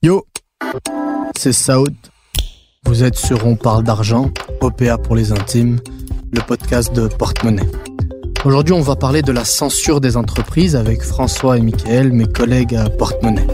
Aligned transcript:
Yo, 0.00 0.24
c'est 1.36 1.52
Saoud. 1.52 1.92
Vous 2.86 3.02
êtes 3.02 3.16
sur 3.16 3.44
On 3.44 3.56
parle 3.56 3.82
d'argent, 3.82 4.30
OPA 4.60 4.96
pour 4.98 5.16
les 5.16 5.32
intimes, 5.32 5.80
le 6.32 6.40
podcast 6.40 6.92
de 6.94 7.08
Porte-Monnaie. 7.08 7.68
Aujourd'hui, 8.44 8.74
on 8.74 8.80
va 8.80 8.94
parler 8.94 9.22
de 9.22 9.32
la 9.32 9.44
censure 9.44 10.00
des 10.00 10.16
entreprises 10.16 10.76
avec 10.76 11.02
François 11.02 11.58
et 11.58 11.62
Mickaël, 11.62 12.12
mes 12.12 12.26
collègues 12.26 12.76
à 12.76 12.90
Porte-Monnaie. 12.90 13.48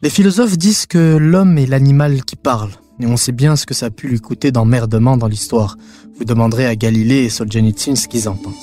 Les 0.00 0.10
philosophes 0.10 0.56
disent 0.56 0.86
que 0.86 1.18
l'homme 1.18 1.58
est 1.58 1.66
l'animal 1.66 2.24
qui 2.24 2.36
parle, 2.36 2.70
et 3.00 3.06
on 3.06 3.16
sait 3.16 3.32
bien 3.32 3.56
ce 3.56 3.66
que 3.66 3.74
ça 3.74 3.86
a 3.86 3.90
pu 3.90 4.08
lui 4.08 4.20
coûter 4.20 4.52
d'emmerdement 4.52 5.16
dans 5.16 5.26
l'histoire. 5.26 5.76
Vous 6.16 6.24
demanderez 6.24 6.66
à 6.66 6.76
Galilée 6.76 7.24
et 7.24 7.28
Solzhenitsyn 7.28 7.96
ce 7.96 8.08
qu'ils 8.08 8.28
en 8.28 8.36
pensent. 8.36 8.54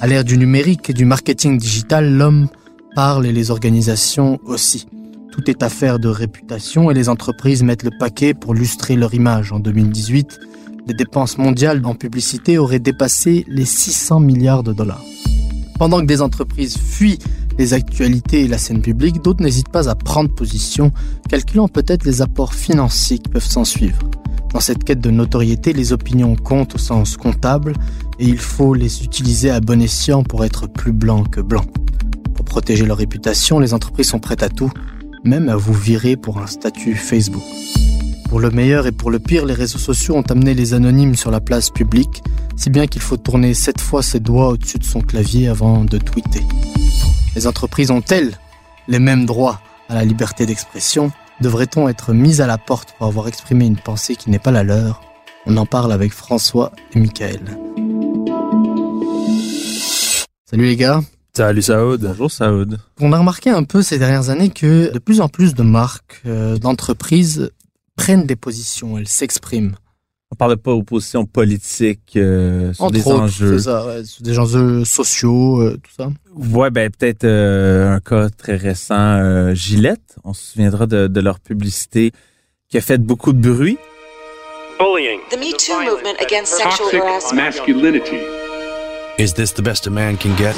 À 0.00 0.06
l'ère 0.06 0.24
du 0.24 0.38
numérique 0.38 0.90
et 0.90 0.94
du 0.94 1.04
marketing 1.04 1.58
digital, 1.58 2.16
l'homme 2.16 2.48
parle 2.94 3.26
et 3.26 3.32
les 3.32 3.50
organisations 3.50 4.40
aussi. 4.44 4.86
Tout 5.30 5.48
est 5.48 5.62
affaire 5.62 5.98
de 5.98 6.08
réputation 6.08 6.90
et 6.90 6.94
les 6.94 7.08
entreprises 7.08 7.62
mettent 7.62 7.84
le 7.84 7.92
paquet 7.98 8.34
pour 8.34 8.54
lustrer 8.54 8.96
leur 8.96 9.14
image. 9.14 9.52
En 9.52 9.60
2018, 9.60 10.40
les 10.86 10.94
dépenses 10.94 11.38
mondiales 11.38 11.80
en 11.84 11.94
publicité 11.94 12.58
auraient 12.58 12.80
dépassé 12.80 13.44
les 13.46 13.64
600 13.64 14.20
milliards 14.20 14.62
de 14.62 14.72
dollars. 14.72 15.04
Pendant 15.78 16.00
que 16.00 16.06
des 16.06 16.20
entreprises 16.20 16.76
fuient 16.76 17.18
les 17.60 17.74
actualités 17.74 18.44
et 18.44 18.48
la 18.48 18.56
scène 18.56 18.80
publique, 18.80 19.22
d'autres 19.22 19.42
n'hésitent 19.42 19.68
pas 19.68 19.90
à 19.90 19.94
prendre 19.94 20.30
position, 20.30 20.92
calculant 21.28 21.68
peut-être 21.68 22.06
les 22.06 22.22
apports 22.22 22.54
financiers 22.54 23.18
qui 23.18 23.28
peuvent 23.28 23.44
s'en 23.44 23.66
suivre. 23.66 23.98
Dans 24.54 24.60
cette 24.60 24.82
quête 24.82 25.00
de 25.00 25.10
notoriété, 25.10 25.74
les 25.74 25.92
opinions 25.92 26.36
comptent 26.36 26.76
au 26.76 26.78
sens 26.78 27.18
comptable 27.18 27.74
et 28.18 28.24
il 28.24 28.38
faut 28.38 28.72
les 28.72 29.04
utiliser 29.04 29.50
à 29.50 29.60
bon 29.60 29.82
escient 29.82 30.22
pour 30.22 30.42
être 30.42 30.68
plus 30.68 30.92
blanc 30.92 31.22
que 31.22 31.42
blanc. 31.42 31.66
Pour 32.34 32.46
protéger 32.46 32.86
leur 32.86 32.96
réputation, 32.96 33.58
les 33.58 33.74
entreprises 33.74 34.08
sont 34.08 34.20
prêtes 34.20 34.42
à 34.42 34.48
tout, 34.48 34.72
même 35.22 35.50
à 35.50 35.56
vous 35.56 35.74
virer 35.74 36.16
pour 36.16 36.38
un 36.38 36.46
statut 36.46 36.94
Facebook. 36.94 37.42
Pour 38.30 38.40
le 38.40 38.50
meilleur 38.50 38.86
et 38.86 38.92
pour 38.92 39.10
le 39.10 39.18
pire, 39.18 39.44
les 39.44 39.52
réseaux 39.52 39.78
sociaux 39.78 40.16
ont 40.16 40.30
amené 40.30 40.54
les 40.54 40.72
anonymes 40.72 41.14
sur 41.14 41.30
la 41.30 41.42
place 41.42 41.68
publique, 41.68 42.22
si 42.56 42.70
bien 42.70 42.86
qu'il 42.86 43.02
faut 43.02 43.18
tourner 43.18 43.52
sept 43.52 43.82
fois 43.82 44.02
ses 44.02 44.20
doigts 44.20 44.48
au-dessus 44.48 44.78
de 44.78 44.84
son 44.84 45.02
clavier 45.02 45.48
avant 45.48 45.84
de 45.84 45.98
tweeter. 45.98 46.40
Les 47.36 47.46
entreprises 47.46 47.92
ont-elles 47.92 48.36
les 48.88 48.98
mêmes 48.98 49.24
droits 49.24 49.60
à 49.88 49.94
la 49.94 50.04
liberté 50.04 50.46
d'expression? 50.46 51.12
Devrait-on 51.40 51.88
être 51.88 52.12
mis 52.12 52.40
à 52.40 52.46
la 52.46 52.58
porte 52.58 52.94
pour 52.98 53.06
avoir 53.06 53.28
exprimé 53.28 53.66
une 53.66 53.78
pensée 53.78 54.16
qui 54.16 54.30
n'est 54.30 54.40
pas 54.40 54.50
la 54.50 54.64
leur? 54.64 55.00
On 55.46 55.56
en 55.56 55.64
parle 55.64 55.92
avec 55.92 56.12
François 56.12 56.72
et 56.92 56.98
Michael. 56.98 57.40
Salut 60.44 60.64
les 60.64 60.76
gars. 60.76 61.02
Salut 61.36 61.62
Saoud. 61.62 62.00
Bonjour 62.00 62.30
Saoud. 62.30 62.78
On 62.98 63.12
a 63.12 63.18
remarqué 63.18 63.50
un 63.50 63.62
peu 63.62 63.82
ces 63.82 63.98
dernières 63.98 64.28
années 64.28 64.50
que 64.50 64.92
de 64.92 64.98
plus 64.98 65.20
en 65.20 65.28
plus 65.28 65.54
de 65.54 65.62
marques, 65.62 66.20
euh, 66.26 66.58
d'entreprises 66.58 67.52
prennent 67.94 68.26
des 68.26 68.36
positions, 68.36 68.98
elles 68.98 69.06
s'expriment. 69.06 69.76
On 70.32 70.36
parle 70.36 70.56
pas 70.56 70.70
aux 70.72 70.82
positions 70.84 71.26
politiques 71.26 72.12
euh, 72.16 72.72
sur 72.72 72.84
Entre 72.84 72.92
des 72.94 73.00
autres, 73.08 73.20
enjeux. 73.22 73.58
ça, 73.58 73.84
ouais, 73.86 74.04
sur 74.04 74.22
des 74.22 74.38
enjeux 74.38 74.84
sociaux, 74.84 75.60
euh, 75.60 75.76
tout 75.82 75.90
ça. 75.96 76.08
Ouais, 76.34 76.70
ben 76.70 76.88
peut-être 76.90 77.24
euh, 77.24 77.90
un 77.96 77.98
cas 78.00 78.28
très 78.30 78.54
récent, 78.56 78.94
euh, 78.94 79.54
Gillette. 79.54 80.16
On 80.22 80.32
se 80.32 80.52
souviendra 80.52 80.86
de, 80.86 81.08
de 81.08 81.20
leur 81.20 81.40
publicité 81.40 82.12
qui 82.68 82.78
a 82.78 82.80
fait 82.80 82.98
beaucoup 82.98 83.32
de 83.32 83.40
bruit. 83.40 83.76
bullying, 84.78 85.18
The 85.30 85.36
Me 85.36 85.50
Too 85.52 85.82
movement 85.84 86.16
against 86.24 86.54
sexual 86.56 87.02
harassment. 87.02 87.34
masculinity. 87.36 88.18
Is 89.18 89.34
this 89.34 89.52
the 89.52 89.62
best 89.62 89.86
a 89.88 89.90
man 89.90 90.16
can 90.16 90.34
get? 90.36 90.54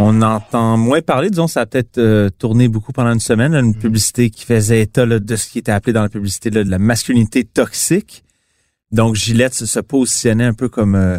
On 0.00 0.22
entend 0.22 0.76
moins 0.76 1.02
parler, 1.02 1.28
disons, 1.28 1.48
ça 1.48 1.62
a 1.62 1.66
peut-être 1.66 1.98
euh, 1.98 2.30
tourné 2.38 2.68
beaucoup 2.68 2.92
pendant 2.92 3.12
une 3.12 3.18
semaine, 3.20 3.52
là, 3.52 3.58
une 3.58 3.74
publicité 3.74 4.30
qui 4.30 4.44
faisait 4.44 4.82
état 4.82 5.04
là, 5.04 5.18
de 5.18 5.36
ce 5.36 5.48
qui 5.48 5.58
était 5.58 5.72
appelé 5.72 5.92
dans 5.92 6.02
la 6.02 6.08
publicité 6.08 6.50
là, 6.50 6.62
de 6.62 6.70
la 6.70 6.78
masculinité 6.78 7.42
toxique. 7.42 8.22
Donc 8.92 9.16
Gillette 9.16 9.54
se, 9.54 9.66
se 9.66 9.80
positionnait 9.80 10.44
un 10.44 10.54
peu 10.54 10.68
comme 10.68 10.94
euh, 10.94 11.18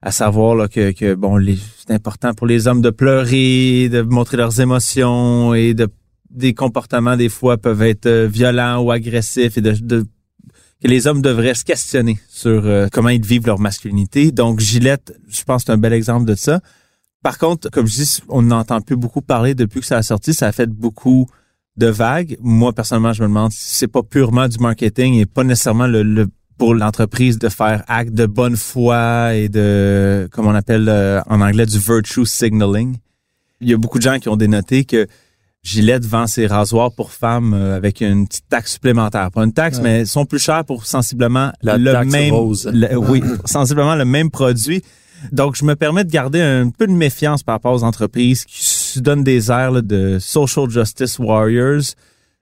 à 0.00 0.12
savoir 0.12 0.54
là, 0.54 0.68
que, 0.68 0.92
que 0.92 1.14
bon, 1.14 1.38
c'est 1.84 1.92
important 1.92 2.32
pour 2.32 2.46
les 2.46 2.68
hommes 2.68 2.82
de 2.82 2.90
pleurer, 2.90 3.88
de 3.88 4.02
montrer 4.02 4.36
leurs 4.36 4.60
émotions 4.60 5.52
et 5.54 5.74
de 5.74 5.88
des 6.30 6.54
comportements 6.54 7.16
des 7.16 7.28
fois 7.28 7.58
peuvent 7.58 7.82
être 7.82 8.06
euh, 8.06 8.28
violents 8.30 8.78
ou 8.80 8.92
agressifs 8.92 9.58
et 9.58 9.60
de, 9.60 9.72
de- 9.72 10.06
que 10.80 10.86
les 10.88 11.08
hommes 11.08 11.20
devraient 11.20 11.54
se 11.56 11.64
questionner 11.64 12.20
sur 12.28 12.64
euh, 12.64 12.86
comment 12.92 13.08
ils 13.08 13.26
vivent 13.26 13.46
leur 13.46 13.58
masculinité. 13.58 14.30
Donc 14.30 14.60
Gillette, 14.60 15.12
je 15.28 15.42
pense 15.42 15.64
c'est 15.66 15.72
un 15.72 15.76
bel 15.76 15.92
exemple 15.92 16.26
de 16.26 16.36
ça. 16.36 16.60
Par 17.22 17.38
contre, 17.38 17.70
comme 17.70 17.86
je 17.86 17.94
dis, 17.96 18.18
on 18.28 18.42
n'entend 18.42 18.80
plus 18.80 18.96
beaucoup 18.96 19.20
parler 19.20 19.54
depuis 19.54 19.80
que 19.80 19.86
ça 19.86 19.98
a 19.98 20.02
sorti. 20.02 20.32
Ça 20.32 20.46
a 20.48 20.52
fait 20.52 20.66
beaucoup 20.66 21.26
de 21.76 21.86
vagues. 21.86 22.36
Moi, 22.40 22.72
personnellement, 22.72 23.12
je 23.12 23.22
me 23.22 23.28
demande 23.28 23.52
si 23.52 23.74
c'est 23.76 23.88
pas 23.88 24.02
purement 24.02 24.48
du 24.48 24.58
marketing 24.58 25.14
et 25.14 25.26
pas 25.26 25.44
nécessairement 25.44 25.86
le, 25.86 26.02
le- 26.02 26.28
pour 26.58 26.74
l'entreprise 26.74 27.38
de 27.38 27.48
faire 27.48 27.84
acte 27.88 28.12
de 28.12 28.26
bonne 28.26 28.56
foi 28.56 29.34
et 29.34 29.48
de, 29.48 30.28
comme 30.32 30.46
on 30.46 30.54
appelle 30.54 30.86
euh, 30.88 31.20
en 31.26 31.40
anglais, 31.40 31.66
du 31.66 31.78
virtue 31.78 32.26
signaling. 32.26 32.96
Il 33.60 33.68
y 33.70 33.74
a 33.74 33.78
beaucoup 33.78 33.98
de 33.98 34.02
gens 34.02 34.18
qui 34.18 34.28
ont 34.28 34.36
dénoté 34.36 34.84
que 34.84 35.06
Gillette 35.62 36.04
vend 36.06 36.26
ses 36.26 36.46
rasoirs 36.46 36.92
pour 36.92 37.12
femmes 37.12 37.52
euh, 37.54 37.76
avec 37.76 38.00
une 38.00 38.26
petite 38.26 38.48
taxe 38.48 38.72
supplémentaire. 38.72 39.30
Pas 39.30 39.44
une 39.44 39.52
taxe, 39.52 39.76
Ouais. 39.78 39.82
mais 39.84 40.00
ils 40.02 40.06
sont 40.06 40.24
plus 40.24 40.38
chers 40.38 40.64
pour 40.64 40.86
sensiblement 40.86 41.52
La 41.62 41.76
le 41.76 41.92
taxe 41.92 42.10
même, 42.12 42.32
rose. 42.34 42.70
le- 42.72 42.96
oui, 42.96 43.22
sensiblement 43.44 43.94
le 43.94 44.04
même 44.06 44.30
produit. 44.30 44.82
Donc, 45.32 45.56
je 45.56 45.64
me 45.64 45.76
permets 45.76 46.04
de 46.04 46.10
garder 46.10 46.40
un 46.40 46.70
peu 46.70 46.86
de 46.86 46.92
méfiance 46.92 47.42
par 47.42 47.54
rapport 47.56 47.72
aux 47.74 47.84
entreprises 47.84 48.44
qui 48.44 48.64
se 48.64 49.00
donnent 49.00 49.24
des 49.24 49.50
airs 49.50 49.70
là, 49.70 49.82
de 49.82 50.18
social 50.18 50.68
justice 50.70 51.18
warriors 51.18 51.82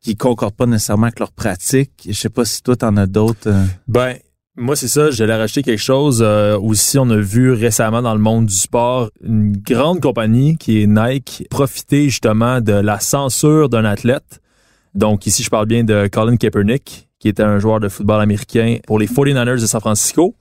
qui 0.01 0.17
concordent 0.17 0.55
pas 0.55 0.67
nécessairement 0.67 1.07
avec 1.07 1.19
leurs 1.19 1.33
pratiques. 1.33 2.07
Je 2.07 2.13
sais 2.13 2.29
pas 2.29 2.45
si 2.45 2.63
toi, 2.63 2.77
t'en 2.77 2.97
as 2.97 3.07
d'autres. 3.07 3.49
euh. 3.49 3.65
Ben, 3.89 4.15
moi, 4.57 4.77
c'est 4.77 4.89
ça. 4.89 5.11
J'allais 5.11 5.37
racheter 5.37 5.63
quelque 5.63 5.81
chose. 5.83 6.21
euh, 6.23 6.59
aussi, 6.59 6.99
on 6.99 7.09
a 7.11 7.17
vu 7.17 7.53
récemment 7.53 8.03
dans 8.03 8.15
le 8.15 8.21
monde 8.21 8.47
du 8.47 8.55
sport 8.55 9.11
une 9.23 9.57
grande 9.57 10.01
compagnie 10.01 10.57
qui 10.57 10.83
est 10.83 10.87
Nike 10.87 11.47
profiter 11.51 12.09
justement 12.09 12.61
de 12.61 12.73
la 12.73 13.01
censure 13.01 13.69
d'un 13.69 13.85
athlète. 13.85 14.41
Donc, 14.95 15.27
ici, 15.27 15.43
je 15.43 15.51
parle 15.51 15.67
bien 15.67 15.85
de 15.85 16.09
Colin 16.11 16.37
Kaepernick, 16.37 17.09
qui 17.19 17.29
était 17.29 17.43
un 17.43 17.59
joueur 17.59 17.79
de 17.81 17.89
football 17.89 18.21
américain 18.21 18.79
pour 18.87 18.99
les 18.99 19.07
49ers 19.07 19.61
de 19.61 19.67
San 19.67 19.81
Francisco. 19.81 20.35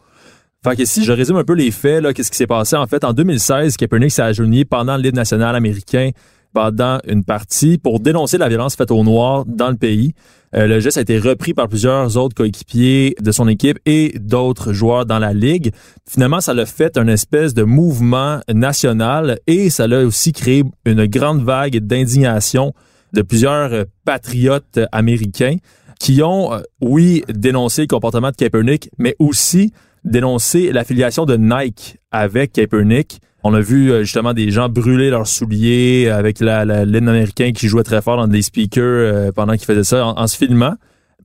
Fait 0.70 0.76
que 0.76 0.86
si 0.86 1.04
je 1.04 1.12
résume 1.14 1.38
un 1.38 1.44
peu 1.44 1.54
les 1.54 1.72
faits, 1.72 2.04
là, 2.04 2.14
qu'est-ce 2.14 2.32
qui 2.32 2.38
s'est 2.38 2.48
passé? 2.48 2.76
En 2.76 2.88
fait, 2.88 3.04
en 3.04 3.14
2016, 3.14 3.78
Kaepernick 3.78 4.12
s'est 4.12 4.22
agenouillé 4.22 4.66
pendant 4.66 4.98
l'hymne 4.98 5.16
national 5.16 5.56
américain 5.56 6.10
pendant 6.54 6.98
une 7.08 7.24
partie 7.24 7.78
pour 7.78 8.00
dénoncer 8.00 8.38
la 8.38 8.50
violence 8.50 8.76
faite 8.76 8.92
aux 8.92 9.04
Noirs 9.04 9.46
dans 9.46 9.70
le 9.70 9.76
pays. 9.76 10.14
Euh, 10.56 10.66
le 10.66 10.80
geste 10.80 10.98
a 10.98 11.02
été 11.02 11.20
repris 11.20 11.54
par 11.54 11.68
plusieurs 11.68 12.18
autres 12.18 12.36
coéquipiers 12.36 13.16
de 13.22 13.32
son 13.32 13.48
équipe 13.48 13.80
et 13.86 14.18
d'autres 14.20 14.74
joueurs 14.74 15.06
dans 15.06 15.20
la 15.20 15.34
ligue. 15.34 15.72
Finalement, 16.10 16.42
ça 16.42 16.54
l'a 16.54 16.66
fait 16.66 16.98
un 16.98 17.08
espèce 17.08 17.54
de 17.54 17.64
mouvement 17.64 18.40
national 18.52 19.40
et 19.46 19.70
ça 19.70 19.88
l'a 19.88 20.06
aussi 20.06 20.32
créé 20.32 20.64
une 20.86 21.06
grande 21.06 21.44
vague 21.44 21.78
d'indignation 21.78 22.74
de 23.14 23.22
plusieurs 23.22 23.86
patriotes 24.04 24.80
américains 24.92 25.56
qui 26.00 26.22
ont, 26.24 26.54
euh, 26.54 26.62
oui, 26.82 27.24
dénoncé 27.30 27.82
le 27.82 27.88
comportement 27.88 28.32
de 28.32 28.36
Kaepernick, 28.36 28.90
mais 28.98 29.16
aussi 29.20 29.72
dénoncé 30.08 30.72
l'affiliation 30.72 31.26
de 31.26 31.36
Nike 31.38 31.98
avec 32.12 32.54
Kaepernick. 32.54 33.20
On 33.44 33.54
a 33.54 33.60
vu 33.60 33.92
euh, 33.92 34.04
justement 34.04 34.34
des 34.34 34.50
gens 34.50 34.70
brûler 34.70 35.10
leurs 35.10 35.28
souliers 35.28 36.10
avec 36.10 36.40
la, 36.40 36.66
la 36.66 36.80
américain 36.82 37.52
qui 37.52 37.68
jouait 37.68 37.84
très 37.84 38.02
fort 38.02 38.18
dans 38.18 38.28
des 38.28 38.42
speakers 38.42 38.84
euh, 38.84 39.32
pendant 39.32 39.54
qu'ils 39.54 39.66
faisaient 39.66 39.84
ça 39.84 40.06
en, 40.06 40.18
en 40.18 40.28
se 40.28 40.36
filmant. 40.36 40.76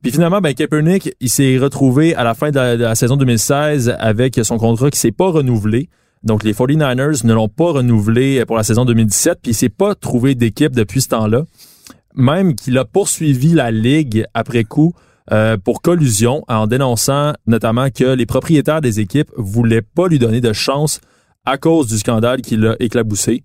Puis 0.01 0.11
finalement, 0.11 0.41
ben 0.41 0.53
Kaepernick, 0.53 1.15
il 1.21 1.29
s'est 1.29 1.57
retrouvé 1.57 2.13
à 2.13 2.23
la 2.23 2.33
fin 2.33 2.51
de 2.51 2.55
la, 2.55 2.77
de 2.77 2.83
la 2.83 2.95
saison 2.95 3.15
2016 3.15 3.95
avec 3.99 4.39
son 4.43 4.57
contrat 4.57 4.91
qui 4.91 4.99
s'est 4.99 5.11
pas 5.11 5.29
renouvelé. 5.29 5.89
Donc 6.23 6.43
les 6.43 6.53
49ers 6.53 7.25
ne 7.25 7.33
l'ont 7.33 7.49
pas 7.49 7.71
renouvelé 7.71 8.43
pour 8.45 8.57
la 8.57 8.63
saison 8.63 8.85
2017, 8.85 9.39
puis 9.41 9.51
il 9.51 9.55
s'est 9.55 9.69
pas 9.69 9.95
trouvé 9.95 10.35
d'équipe 10.35 10.73
depuis 10.73 11.01
ce 11.01 11.09
temps-là. 11.09 11.43
Même 12.15 12.55
qu'il 12.55 12.77
a 12.77 12.85
poursuivi 12.85 13.53
la 13.53 13.71
ligue 13.71 14.25
après 14.33 14.65
coup 14.65 14.93
euh, 15.31 15.57
pour 15.57 15.81
collusion 15.81 16.43
en 16.47 16.67
dénonçant 16.67 17.33
notamment 17.47 17.89
que 17.89 18.13
les 18.13 18.25
propriétaires 18.25 18.81
des 18.81 18.99
équipes 18.99 19.31
voulaient 19.37 19.81
pas 19.81 20.07
lui 20.07 20.19
donner 20.19 20.41
de 20.41 20.51
chance 20.53 20.99
à 21.45 21.57
cause 21.57 21.87
du 21.87 21.97
scandale 21.97 22.41
qu'il 22.41 22.65
a 22.67 22.75
éclaboussé. 22.79 23.43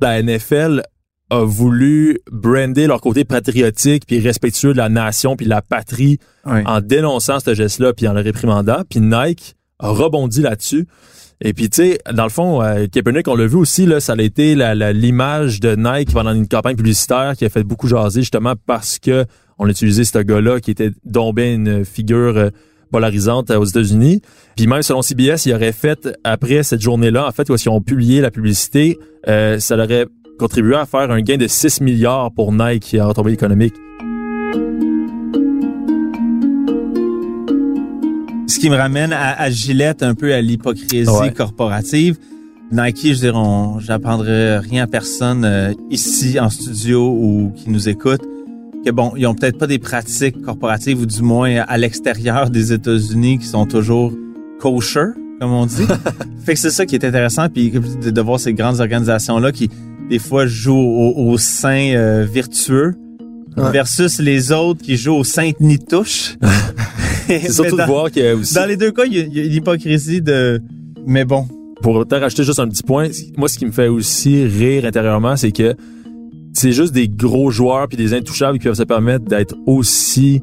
La 0.00 0.22
NFL 0.22 0.82
a 1.30 1.40
voulu 1.42 2.18
brander 2.30 2.86
leur 2.86 3.00
côté 3.00 3.24
patriotique 3.24 4.04
puis 4.06 4.20
respectueux 4.20 4.72
de 4.72 4.76
la 4.78 4.88
nation 4.88 5.34
puis 5.36 5.46
de 5.46 5.50
la 5.50 5.62
patrie 5.62 6.18
en 6.66 6.80
dénonçant 6.80 7.40
ce 7.40 7.54
geste-là 7.54 7.92
puis 7.92 8.06
en 8.06 8.12
le 8.12 8.20
réprimandant. 8.20 8.82
Puis 8.88 9.00
Nike 9.00 9.56
a 9.80 9.88
rebondi 9.88 10.42
là-dessus. 10.42 10.86
Et 11.42 11.52
puis, 11.52 11.68
tu 11.68 11.76
sais, 11.82 11.98
dans 12.14 12.22
le 12.22 12.30
fond, 12.30 12.62
euh, 12.62 12.86
Kaepernick, 12.86 13.28
on 13.28 13.34
l'a 13.34 13.46
vu 13.46 13.56
aussi, 13.56 13.84
là, 13.84 14.00
ça 14.00 14.14
a 14.14 14.22
été 14.22 14.54
la- 14.54 14.74
la- 14.74 14.94
l'image 14.94 15.60
de 15.60 15.74
Nike 15.76 16.12
pendant 16.12 16.32
une 16.32 16.48
campagne 16.48 16.76
publicitaire 16.76 17.34
qui 17.36 17.44
a 17.44 17.50
fait 17.50 17.62
beaucoup 17.62 17.88
jaser, 17.88 18.22
justement, 18.22 18.54
parce 18.66 18.98
que 18.98 19.26
on 19.58 19.66
a 19.66 19.70
utilisé 19.70 20.04
ce 20.04 20.18
gars-là 20.18 20.60
qui 20.60 20.70
était 20.70 20.90
bien 21.04 21.54
une 21.54 21.84
figure 21.84 22.36
euh, 22.36 22.50
polarisante 22.90 23.50
aux 23.50 23.64
États-Unis. 23.64 24.22
Puis 24.56 24.66
même 24.66 24.82
selon 24.82 25.02
CBS, 25.02 25.46
il 25.46 25.54
aurait 25.54 25.72
fait 25.72 26.08
après 26.24 26.62
cette 26.62 26.80
journée-là, 26.82 27.26
en 27.26 27.32
fait, 27.32 27.48
où 27.50 27.54
ils 27.56 27.68
ont 27.68 27.80
publié 27.80 28.20
la 28.20 28.30
publicité, 28.30 28.98
euh, 29.28 29.58
ça 29.58 29.76
aurait 29.76 30.06
contribué 30.38 30.76
à 30.76 30.86
faire 30.86 31.10
un 31.10 31.20
gain 31.20 31.36
de 31.38 31.46
6 31.46 31.80
milliards 31.80 32.30
pour 32.32 32.52
Nike 32.52 32.96
en 33.00 33.08
retombée 33.08 33.32
économique. 33.32 33.74
Ce 38.48 38.58
qui 38.60 38.70
me 38.70 38.76
ramène 38.76 39.12
à, 39.12 39.40
à 39.40 39.50
Gillette, 39.50 40.02
un 40.02 40.14
peu 40.14 40.32
à 40.32 40.40
l'hypocrisie 40.40 41.08
Ouais. 41.08 41.32
corporative. 41.32 42.16
Nike, 42.72 43.08
je 43.08 43.12
dirais, 43.14 43.32
on- 43.36 43.78
j'apprendrai 43.78 44.58
rien 44.58 44.84
à 44.84 44.86
personne 44.86 45.44
euh, 45.44 45.72
ici 45.90 46.38
en 46.40 46.48
studio 46.50 47.08
ou 47.08 47.52
qui 47.54 47.70
nous 47.70 47.88
écoute 47.88 48.22
que 48.86 48.90
bon, 48.92 49.12
ils 49.16 49.26
ont 49.26 49.34
peut-être 49.34 49.58
pas 49.58 49.66
des 49.66 49.80
pratiques 49.80 50.40
corporatives 50.42 51.00
ou 51.00 51.06
du 51.06 51.20
moins 51.20 51.56
à 51.66 51.76
l'extérieur 51.76 52.50
des 52.50 52.72
États-Unis 52.72 53.38
qui 53.38 53.46
sont 53.46 53.66
toujours 53.66 54.12
kosher, 54.60 55.06
comme 55.40 55.50
on 55.52 55.66
dit. 55.66 55.82
fait 56.44 56.54
que 56.54 56.60
c'est 56.60 56.70
ça 56.70 56.86
qui 56.86 56.94
est 56.94 57.04
intéressant, 57.04 57.48
puis 57.48 57.70
de, 57.70 58.10
de 58.10 58.20
voir 58.20 58.38
ces 58.38 58.54
grandes 58.54 58.78
organisations 58.78 59.40
là 59.40 59.50
qui 59.50 59.68
des 60.08 60.20
fois 60.20 60.46
jouent 60.46 60.76
au, 60.76 61.30
au 61.32 61.36
sein 61.36 61.94
euh, 61.94 62.24
virtueux 62.32 62.94
Ouais. 63.56 63.72
versus 63.72 64.18
les 64.20 64.52
autres 64.52 64.82
qui 64.82 64.98
jouent 64.98 65.14
au 65.14 65.24
sainte 65.24 65.60
nitouche. 65.60 66.36
C'est 67.26 67.50
surtout 67.50 67.78
de 67.78 67.84
voir 67.84 68.10
qu'il 68.10 68.22
y 68.22 68.28
a 68.28 68.36
aussi... 68.36 68.54
Dans 68.54 68.66
les 68.66 68.76
deux 68.76 68.92
cas, 68.92 69.04
il 69.06 69.14
y 69.14 69.18
a, 69.18 69.22
il 69.22 69.34
y 69.34 69.40
a 69.40 69.44
une 69.44 69.52
hypocrisie 69.54 70.20
de. 70.20 70.60
Mais 71.06 71.24
bon. 71.24 71.48
pour 71.80 72.06
te 72.06 72.14
rajouter 72.14 72.44
juste 72.44 72.60
un 72.60 72.68
petit 72.68 72.82
point, 72.82 73.08
moi, 73.38 73.48
ce 73.48 73.56
qui 73.58 73.64
me 73.64 73.72
fait 73.72 73.88
aussi 73.88 74.44
rire 74.44 74.84
intérieurement, 74.84 75.36
c'est 75.38 75.52
que 75.52 75.74
c'est 76.56 76.72
juste 76.72 76.94
des 76.94 77.06
gros 77.06 77.50
joueurs 77.50 77.86
puis 77.86 77.98
des 77.98 78.14
intouchables 78.14 78.58
qui 78.58 78.64
peuvent 78.64 78.74
se 78.74 78.82
permettre 78.82 79.26
d'être 79.26 79.54
aussi 79.66 80.42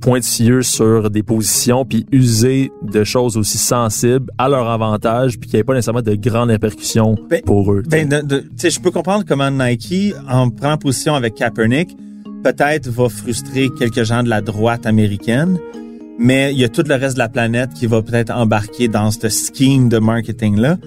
pointilleux 0.00 0.62
sur 0.62 1.08
des 1.08 1.22
positions 1.22 1.84
puis 1.84 2.04
user 2.10 2.72
de 2.82 3.04
choses 3.04 3.36
aussi 3.36 3.58
sensibles 3.58 4.26
à 4.38 4.48
leur 4.48 4.68
avantage 4.68 5.38
puis 5.38 5.48
qu'il 5.48 5.58
n'y 5.58 5.60
ait 5.60 5.64
pas 5.64 5.74
nécessairement 5.74 6.02
de 6.02 6.16
grandes 6.16 6.50
répercussions 6.50 7.14
Ben- 7.30 7.42
pour 7.42 7.72
eux. 7.72 7.82
Ben, 7.88 8.08
je 8.10 8.80
peux 8.80 8.90
comprendre 8.90 9.24
comment 9.26 9.52
Nike, 9.52 10.14
en 10.28 10.50
prenant 10.50 10.76
position 10.78 11.14
avec 11.14 11.36
Kaepernick, 11.36 11.96
peut-être 12.42 12.88
va 12.88 13.08
frustrer 13.08 13.68
quelques 13.78 14.02
gens 14.02 14.24
de 14.24 14.28
la 14.28 14.40
droite 14.40 14.84
américaine, 14.84 15.60
mais 16.18 16.52
il 16.52 16.58
y 16.58 16.64
a 16.64 16.68
tout 16.68 16.82
le 16.84 16.96
reste 16.96 17.14
de 17.14 17.20
la 17.20 17.28
planète 17.28 17.70
qui 17.74 17.86
va 17.86 18.02
peut-être 18.02 18.32
embarquer 18.32 18.88
dans 18.88 19.12
ce 19.12 19.28
scheme 19.28 19.88
de 19.88 19.98
marketing-là. 19.98 20.78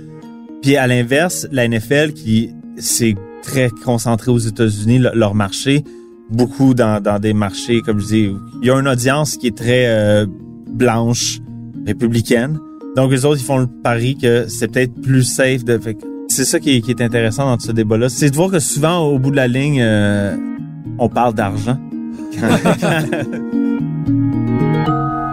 Puis 0.62 0.76
à 0.76 0.86
l'inverse, 0.86 1.48
la 1.54 1.66
NFL 1.66 2.12
qui 2.12 2.52
s'est 2.78 3.16
très 3.46 3.70
concentrée 3.84 4.32
aux 4.32 4.40
États-Unis, 4.40 5.00
le- 5.00 5.12
leur 5.14 5.36
marché, 5.36 5.84
beaucoup 6.32 6.74
dans, 6.74 7.02
dans 7.02 7.20
des 7.20 7.34
marchés, 7.34 7.82
comme 7.82 8.00
je 8.00 8.06
dis, 8.08 8.32
il 8.62 8.68
y 8.68 8.72
a 8.72 8.80
une 8.80 8.88
audience 8.88 9.38
qui 9.38 9.48
est 9.48 9.58
très 9.58 9.86
euh, 9.88 10.26
blanche, 10.68 11.40
républicaine. 11.86 12.58
Donc 12.96 13.12
les 13.12 13.26
autres, 13.26 13.40
ils 13.40 13.46
font 13.46 13.60
le 13.60 13.68
pari 13.68 14.18
que 14.18 14.46
c'est 14.48 14.68
peut-être 14.70 15.00
plus 15.02 15.24
safe 15.24 15.64
de... 15.64 15.80
c'est 16.30 16.46
ça 16.46 16.60
qui 16.60 16.78
est, 16.78 16.82
qui 16.82 16.92
est 16.92 17.02
intéressant 17.02 17.46
dans 17.46 17.60
ce 17.60 17.72
débat-là. 17.72 18.10
C'est 18.10 18.32
de 18.32 18.36
voir 18.36 18.50
que 18.50 18.60
souvent, 18.60 19.00
au 19.00 19.20
bout 19.20 19.30
de 19.32 19.36
la 19.36 19.48
ligne, 19.48 19.82
euh, 19.82 20.36
on 20.98 21.10
parle 21.10 21.34
d'argent. 21.36 21.78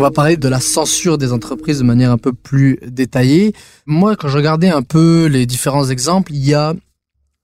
On 0.00 0.02
va 0.02 0.10
parler 0.10 0.38
de 0.38 0.48
la 0.48 0.60
censure 0.60 1.18
des 1.18 1.30
entreprises 1.30 1.80
de 1.80 1.84
manière 1.84 2.10
un 2.10 2.16
peu 2.16 2.32
plus 2.32 2.78
détaillée. 2.86 3.52
Moi, 3.84 4.16
quand 4.16 4.28
je 4.28 4.38
regardais 4.38 4.70
un 4.70 4.80
peu 4.80 5.26
les 5.26 5.44
différents 5.44 5.90
exemples, 5.90 6.32
il 6.32 6.42
y 6.42 6.54
a 6.54 6.72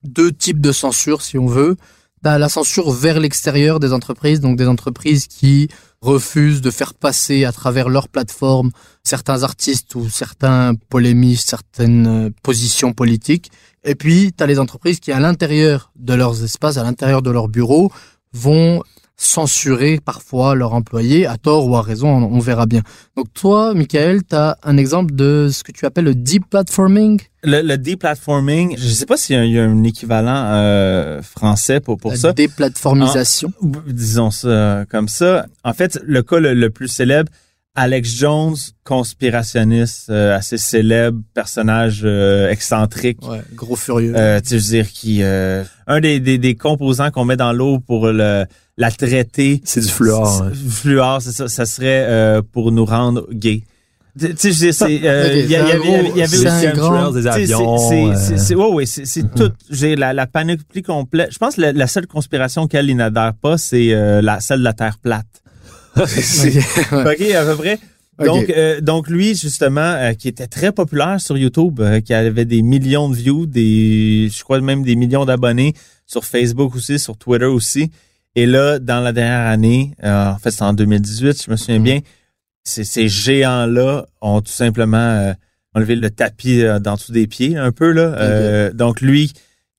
deux 0.05 0.33
types 0.33 0.63
de 0.63 0.73
censure, 0.73 1.21
si 1.21 1.37
on 1.37 1.45
veut. 1.45 1.77
La 2.23 2.49
censure 2.49 2.93
vers 2.93 3.21
l'extérieur 3.21 3.79
des 3.79 3.93
entreprises, 3.93 4.41
donc 4.41 4.57
des 4.57 4.69
entreprises 4.69 5.27
qui 5.27 5.69
refusent 6.01 6.63
de 6.63 6.71
faire 6.71 6.95
passer 6.95 7.45
à 7.45 7.53
travers 7.53 7.91
leur 7.91 8.09
plateforme 8.09 8.71
certains 9.05 9.43
artistes 9.43 9.95
ou 9.95 10.09
certains 10.09 10.73
polémistes, 10.89 11.51
certaines 11.51 12.07
euh, 12.07 12.31
positions 12.43 12.95
politiques. 12.95 13.51
Et 13.85 13.95
puis, 13.95 14.33
tu 14.33 14.43
as 14.43 14.47
les 14.47 14.59
entreprises 14.59 14.99
qui, 14.99 15.13
à 15.13 15.21
l'intérieur 15.21 15.93
de 15.95 16.15
leurs 16.15 16.43
espaces, 16.43 16.79
à 16.79 16.85
l'intérieur 16.85 17.21
de 17.21 17.31
leurs 17.31 17.49
bureaux, 17.49 17.93
vont 18.33 18.83
censurer 19.17 19.99
parfois 20.05 20.55
leurs 20.55 20.75
employés, 20.75 21.27
à 21.27 21.39
tort 21.39 21.69
ou 21.69 21.77
à 21.77 21.83
raison, 21.83 22.09
on, 22.09 22.39
verra 22.39 22.67
bien. 22.67 22.83
Donc 23.17 23.33
toi, 23.33 23.73
Michael, 23.75 24.23
tu 24.25 24.37
as 24.37 24.59
un 24.63 24.77
exemple 24.77 25.15
de 25.15 25.49
ce 25.51 25.65
que 25.65 25.73
tu 25.73 25.87
appelles 25.87 26.05
le 26.05 26.15
deep 26.15 26.51
platforming 26.51 27.21
Le, 27.43 27.63
le 27.63 27.79
deplatforming, 27.79 28.77
je 28.77 28.89
sais 28.89 29.07
pas 29.07 29.17
s'il 29.17 29.37
y 29.37 29.39
a, 29.39 29.45
il 29.45 29.53
y 29.53 29.59
a 29.59 29.65
un 29.65 29.83
équivalent 29.85 30.51
euh, 30.53 31.23
français 31.23 31.81
pour, 31.81 31.97
pour 31.97 32.11
la 32.11 32.17
ça. 32.19 32.33
déplatformisation. 32.33 33.53
Disons 33.87 34.31
ça 34.31 34.49
euh, 34.49 34.85
comme 34.91 35.09
ça. 35.09 35.47
En 35.65 35.73
fait, 35.73 35.99
le 36.05 36.23
cas 36.23 36.39
le, 36.39 36.53
le 36.53 36.71
plus 36.71 36.89
célèbre, 36.89 37.31
Alex 37.77 38.09
Jones, 38.17 38.57
conspirationniste 38.85 40.11
euh, 40.11 40.37
assez 40.37 40.59
célèbre, 40.59 41.21
personnage 41.35 42.03
euh, 42.05 42.51
excentrique. 42.51 43.19
Ouais, 43.29 43.43
gros 43.55 43.77
furieux. 43.77 44.15
Euh, 44.17 44.41
tu 44.41 44.55
veux 44.55 44.61
dire, 44.61 44.91
qui 44.91 45.23
euh, 45.23 45.63
un 45.87 46.01
des, 46.01 46.21
des, 46.21 46.39
des 46.39 46.55
composants 46.55 47.11
qu'on 47.11 47.25
met 47.25 47.37
dans 47.37 47.53
l'eau 47.53 47.79
pour 47.79 48.09
le, 48.09 48.45
la 48.77 48.91
traiter. 48.91 49.61
C'est 49.65 49.81
du 49.81 49.89
fluor. 49.89 50.43
hein. 50.43 50.53
Fluor, 50.69 51.21
c'est 51.23 51.33
ça. 51.33 51.49
Ça 51.49 51.67
serait 51.67 52.05
euh, 52.09 52.43
pour 52.53 52.73
nous 52.73 52.85
rendre 52.85 53.27
gays. 53.33 53.63
Tu 54.19 54.27
sais, 54.37 54.53
je 54.53 54.59
veux 54.59 54.65
dire, 54.67 54.75
c'est. 54.75 55.01
euh, 55.07 55.43
il 55.45 55.51
y, 55.51 55.57
avait, 55.57 55.77
aussi 56.25 56.47
un 56.67 56.73
grand- 56.73 57.11
des 57.11 57.27
avions. 57.27 57.77
c'est- 57.77 58.55
ouais, 58.55 58.73
ouais, 58.73 58.87
c'est 58.87 59.05
c'est 59.05 59.23
Mhm. 59.25 59.31
tout. 59.37 59.53
J'ai 59.71 59.95
la, 59.95 60.15
la 60.15 60.27
panoplie 60.27 60.83
complète. 60.83 61.33
Je 61.33 61.39
pense 61.39 61.57
que 61.57 61.61
la, 61.61 61.73
la 61.75 61.87
seule 61.87 62.07
conspiration 62.07 62.63
auquel 62.63 62.89
il 62.89 62.97
n'adhère 62.97 63.35
pas, 63.35 63.59
c'est 63.59 63.93
euh, 63.93 64.23
la 64.23 64.41
celle 64.41 64.61
de 64.61 64.65
la 64.65 64.73
Terre 64.73 64.97
plate. 65.03 65.27
Ok, 66.93 67.21
à 67.35 67.45
peu 67.45 67.57
près. 67.57 67.79
Donc, 68.25 68.49
euh, 68.51 68.81
donc 68.81 69.09
lui, 69.09 69.35
justement, 69.35 69.81
euh, 69.81 70.13
qui 70.15 70.29
était 70.29 70.47
très 70.47 70.73
populaire 70.73 71.21
sur 71.21 71.37
YouTube, 71.37 71.81
euh, 71.81 72.01
qui 72.01 72.15
avait 72.15 72.47
des 72.47 72.63
millions 72.63 73.11
de 73.11 73.15
views, 73.15 73.47
des, 73.47 74.31
je 74.35 74.43
crois 74.43 74.61
même 74.61 74.83
des 74.83 74.97
millions 74.97 75.25
d'abonnés 75.27 75.75
sur 76.07 76.25
Facebook 76.25 76.75
aussi, 76.75 76.99
sur 76.99 77.17
Twitter 77.19 77.45
aussi. 77.45 77.91
Et 78.35 78.47
là, 78.47 78.79
dans 78.79 79.01
la 79.01 79.13
dernière 79.13 79.47
année, 79.47 79.93
en 80.03 80.37
fait, 80.39 80.51
c'est 80.51 80.63
en 80.63 80.73
2018, 80.73 81.45
je 81.45 81.51
me 81.51 81.57
souviens 81.57 81.79
Mhm. 81.79 81.85
bien, 81.85 82.01
ces, 82.65 82.85
ces 82.85 83.09
géants-là 83.09 84.07
ont 84.21 84.41
tout 84.41 84.53
simplement 84.53 85.35
enlevé 85.75 85.97
le 85.97 86.11
tapis 86.11 86.63
dans 86.81 86.95
dessous 86.95 87.13
des 87.13 87.27
pieds, 87.27 87.57
un 87.57 87.73
peu 87.73 87.91
là. 87.93 88.71
Donc 88.73 89.01
lui, 89.01 89.33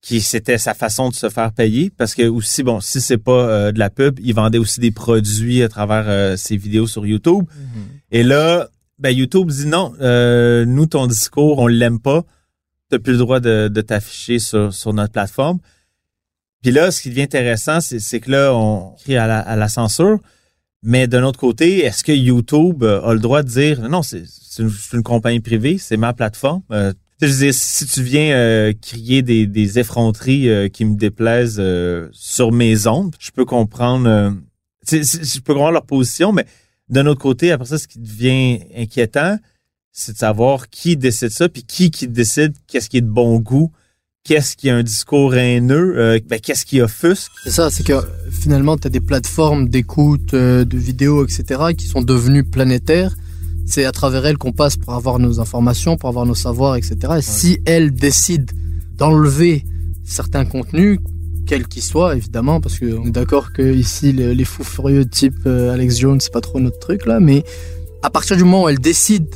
qui 0.07 0.21
c'était 0.21 0.57
sa 0.57 0.73
façon 0.73 1.09
de 1.09 1.15
se 1.15 1.27
faire 1.27 1.51
payer, 1.51 1.89
parce 1.89 2.15
que 2.15 2.25
aussi, 2.29 2.63
bon, 2.63 2.79
si 2.79 3.01
c'est 3.01 3.17
pas 3.17 3.49
euh, 3.49 3.71
de 3.73 3.79
la 3.79 3.89
pub, 3.89 4.21
il 4.23 4.33
vendait 4.33 4.57
aussi 4.57 4.79
des 4.79 4.91
produits 4.91 5.61
à 5.61 5.67
travers 5.67 6.05
euh, 6.07 6.37
ses 6.37 6.55
vidéos 6.55 6.87
sur 6.87 7.05
YouTube. 7.05 7.43
Et 8.09 8.23
là, 8.23 8.69
ben 8.99 9.09
YouTube 9.09 9.49
dit 9.49 9.65
non, 9.65 9.93
euh, 9.99 10.63
nous, 10.63 10.85
ton 10.85 11.07
discours, 11.07 11.59
on 11.59 11.67
l'aime 11.67 11.99
pas. 11.99 12.23
T'as 12.89 12.99
plus 12.99 13.11
le 13.11 13.17
droit 13.17 13.41
de, 13.41 13.67
de 13.67 13.81
t'afficher 13.81 14.39
sur, 14.39 14.73
sur 14.73 14.93
notre 14.93 15.11
plateforme. 15.11 15.59
Puis 16.61 16.71
là, 16.71 16.89
ce 16.89 17.01
qui 17.01 17.09
devient 17.09 17.23
intéressant, 17.23 17.81
c'est, 17.81 17.99
c'est 17.99 18.21
que 18.21 18.31
là, 18.31 18.53
on 18.53 18.95
crie 19.03 19.17
à 19.17 19.27
la, 19.27 19.39
à 19.39 19.57
la 19.57 19.67
censure. 19.67 20.19
Mais 20.83 21.07
d'un 21.07 21.23
autre 21.23 21.39
côté, 21.39 21.79
est-ce 21.83 22.05
que 22.05 22.13
YouTube 22.13 22.85
a 22.85 23.13
le 23.13 23.19
droit 23.19 23.43
de 23.43 23.49
dire 23.49 23.81
non, 23.89 24.03
c'est, 24.03 24.23
une, 24.59 24.69
c'est 24.69 24.95
une 24.95 25.03
compagnie 25.03 25.41
privée, 25.41 25.77
c'est 25.77 25.97
ma 25.97 26.13
plateforme. 26.13 26.61
Je 27.21 27.25
veux 27.25 27.37
dire, 27.45 27.53
si 27.53 27.85
tu 27.87 28.03
viens 28.03 28.35
euh, 28.35 28.73
crier 28.79 29.23
des, 29.23 29.47
des 29.47 29.79
effronteries 29.79 30.49
euh, 30.49 30.69
qui 30.69 30.85
me 30.85 30.95
déplaisent 30.95 31.57
euh, 31.59 32.09
sur 32.11 32.51
mes 32.51 32.85
ondes, 32.85 33.15
je 33.19 33.31
peux 33.31 33.45
comprendre, 33.45 34.07
euh, 34.07 34.31
je 34.91 35.39
peux 35.39 35.53
comprendre 35.53 35.73
leur 35.73 35.85
position, 35.85 36.31
mais 36.31 36.45
d'un 36.89 37.07
autre 37.07 37.21
côté, 37.21 37.51
après 37.51 37.67
ça, 37.67 37.79
ce 37.79 37.87
qui 37.87 37.99
devient 37.99 38.59
inquiétant, 38.75 39.37
c'est 39.91 40.13
de 40.13 40.17
savoir 40.17 40.69
qui 40.69 40.95
décide 40.95 41.29
ça, 41.29 41.49
puis 41.49 41.63
qui 41.63 41.89
qui 41.89 42.07
décide 42.07 42.53
qu'est-ce 42.67 42.87
qui 42.87 42.97
est 42.97 43.01
de 43.01 43.09
bon 43.09 43.39
goût, 43.39 43.71
qu'est-ce 44.23 44.55
qui 44.55 44.69
a 44.69 44.75
un 44.75 44.83
discours 44.83 45.33
haineux, 45.35 45.97
euh, 45.97 46.19
ben, 46.27 46.39
qu'est-ce 46.39 46.65
qui 46.65 46.81
offusque. 46.81 47.31
C'est 47.43 47.51
ça, 47.51 47.71
c'est 47.71 47.83
que 47.83 47.93
finalement, 48.29 48.77
tu 48.77 48.87
as 48.87 48.89
des 48.89 48.99
plateformes 48.99 49.69
d'écoute, 49.69 50.33
euh, 50.33 50.65
de 50.65 50.77
vidéos, 50.77 51.25
etc., 51.25 51.73
qui 51.75 51.87
sont 51.87 52.01
devenues 52.01 52.43
planétaires. 52.43 53.15
C'est 53.69 53.83
à 53.85 53.91
travers 53.91 54.25
elles 54.25 54.37
qu'on 54.37 54.53
passe 54.53 54.77
pour 54.77 54.93
avoir 54.93 55.19
nos 55.19 55.39
informations, 55.41 55.97
pour 55.97 56.07
avoir 56.09 56.25
nos 56.25 56.35
savoirs, 56.35 56.75
etc. 56.77 56.95
Et 57.17 57.21
si 57.21 57.59
elles 57.65 57.91
décident 57.91 58.45
d'enlever 58.97 59.65
certains 60.05 60.45
contenus, 60.45 60.99
quels 61.45 61.67
qu'ils 61.67 61.83
soient, 61.83 62.15
évidemment, 62.15 62.59
parce 62.61 62.79
qu'on 62.79 63.05
est 63.05 63.11
d'accord 63.11 63.51
que 63.53 63.61
ici, 63.73 64.13
le- 64.13 64.31
les 64.31 64.45
fous 64.45 64.63
furieux 64.63 65.05
type 65.05 65.35
euh, 65.45 65.73
Alex 65.73 65.97
Jones, 65.99 66.19
c'est 66.21 66.31
pas 66.31 66.41
trop 66.41 66.59
notre 66.59 66.79
truc, 66.79 67.05
là, 67.05 67.19
mais 67.19 67.43
à 68.03 68.09
partir 68.09 68.37
du 68.37 68.43
moment 68.43 68.63
où 68.63 68.69
elles 68.69 68.79
décident 68.79 69.27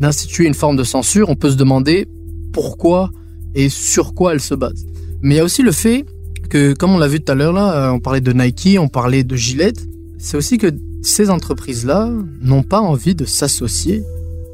d'instituer 0.00 0.46
une 0.46 0.54
forme 0.54 0.76
de 0.76 0.84
censure, 0.84 1.28
on 1.28 1.36
peut 1.36 1.50
se 1.50 1.56
demander 1.56 2.08
pourquoi 2.52 3.10
et 3.54 3.68
sur 3.68 4.14
quoi 4.14 4.32
elles 4.32 4.40
se 4.40 4.54
basent. 4.54 4.86
Mais 5.22 5.34
il 5.34 5.38
y 5.38 5.40
a 5.40 5.44
aussi 5.44 5.62
le 5.62 5.72
fait 5.72 6.04
que, 6.50 6.72
comme 6.74 6.90
on 6.90 6.98
l'a 6.98 7.08
vu 7.08 7.20
tout 7.20 7.32
à 7.32 7.34
l'heure 7.34 7.52
là, 7.52 7.88
euh, 7.88 7.92
on 7.92 8.00
parlait 8.00 8.20
de 8.20 8.32
Nike, 8.32 8.76
on 8.78 8.88
parlait 8.88 9.24
de 9.24 9.36
Gillette, 9.36 9.86
c'est 10.18 10.36
aussi 10.36 10.58
que 10.58 10.70
ces 11.04 11.30
entreprises-là 11.30 12.10
n'ont 12.40 12.62
pas 12.62 12.80
envie 12.80 13.14
de 13.14 13.24
s'associer 13.24 14.02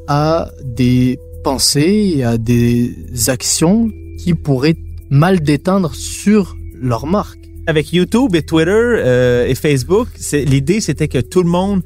à 0.07 0.51
des 0.63 1.17
penser 1.43 2.21
à 2.23 2.37
des 2.37 2.95
actions 3.27 3.89
qui 4.19 4.33
pourraient 4.35 4.75
mal 5.09 5.39
déteindre 5.39 5.95
sur 5.95 6.55
leur 6.79 7.07
marque. 7.07 7.39
Avec 7.67 7.93
YouTube 7.93 8.35
et 8.35 8.43
Twitter 8.43 8.71
euh, 8.71 9.47
et 9.47 9.55
Facebook, 9.55 10.07
l'idée 10.33 10.81
c'était 10.81 11.07
que 11.07 11.19
tout 11.19 11.41
le 11.41 11.49
monde 11.49 11.81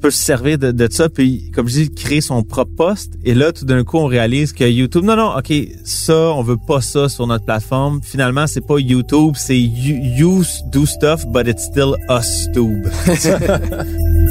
peut 0.00 0.10
se 0.10 0.22
servir 0.22 0.58
de, 0.58 0.88
ça, 0.90 1.08
puis 1.08 1.50
comme 1.52 1.68
je 1.68 1.74
dis, 1.74 1.90
créer 1.90 2.20
son 2.20 2.42
propre 2.42 2.74
poste. 2.76 3.14
Et 3.24 3.34
là, 3.34 3.52
tout 3.52 3.64
d'un 3.64 3.84
coup, 3.84 3.98
on 3.98 4.06
réalise 4.06 4.52
que 4.52 4.64
YouTube, 4.64 5.04
non, 5.04 5.16
non, 5.16 5.36
ok, 5.36 5.52
ça, 5.84 6.14
on 6.14 6.42
veut 6.42 6.56
pas 6.56 6.80
ça 6.80 7.08
sur 7.08 7.26
notre 7.26 7.44
plateforme. 7.44 8.00
Finalement, 8.02 8.46
c'est 8.46 8.66
pas 8.66 8.78
YouTube, 8.78 9.34
c'est 9.36 9.58
you, 9.58 9.96
you 10.02 10.42
do 10.72 10.86
stuff, 10.86 11.26
but 11.26 11.46
it's 11.46 11.64
still 11.64 11.94
us 12.08 12.48
tube. 12.52 12.86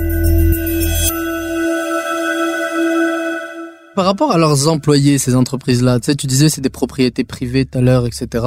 Par 3.95 4.05
rapport 4.05 4.31
à 4.31 4.37
leurs 4.37 4.67
employés, 4.67 5.17
ces 5.17 5.35
entreprises-là, 5.35 5.99
tu 5.99 6.05
sais, 6.05 6.15
tu 6.15 6.27
disais 6.27 6.49
c'est 6.49 6.61
des 6.61 6.69
propriétés 6.69 7.23
privées 7.23 7.65
tout 7.65 7.79
à 7.79 7.81
l'heure, 7.81 8.05
etc. 8.05 8.45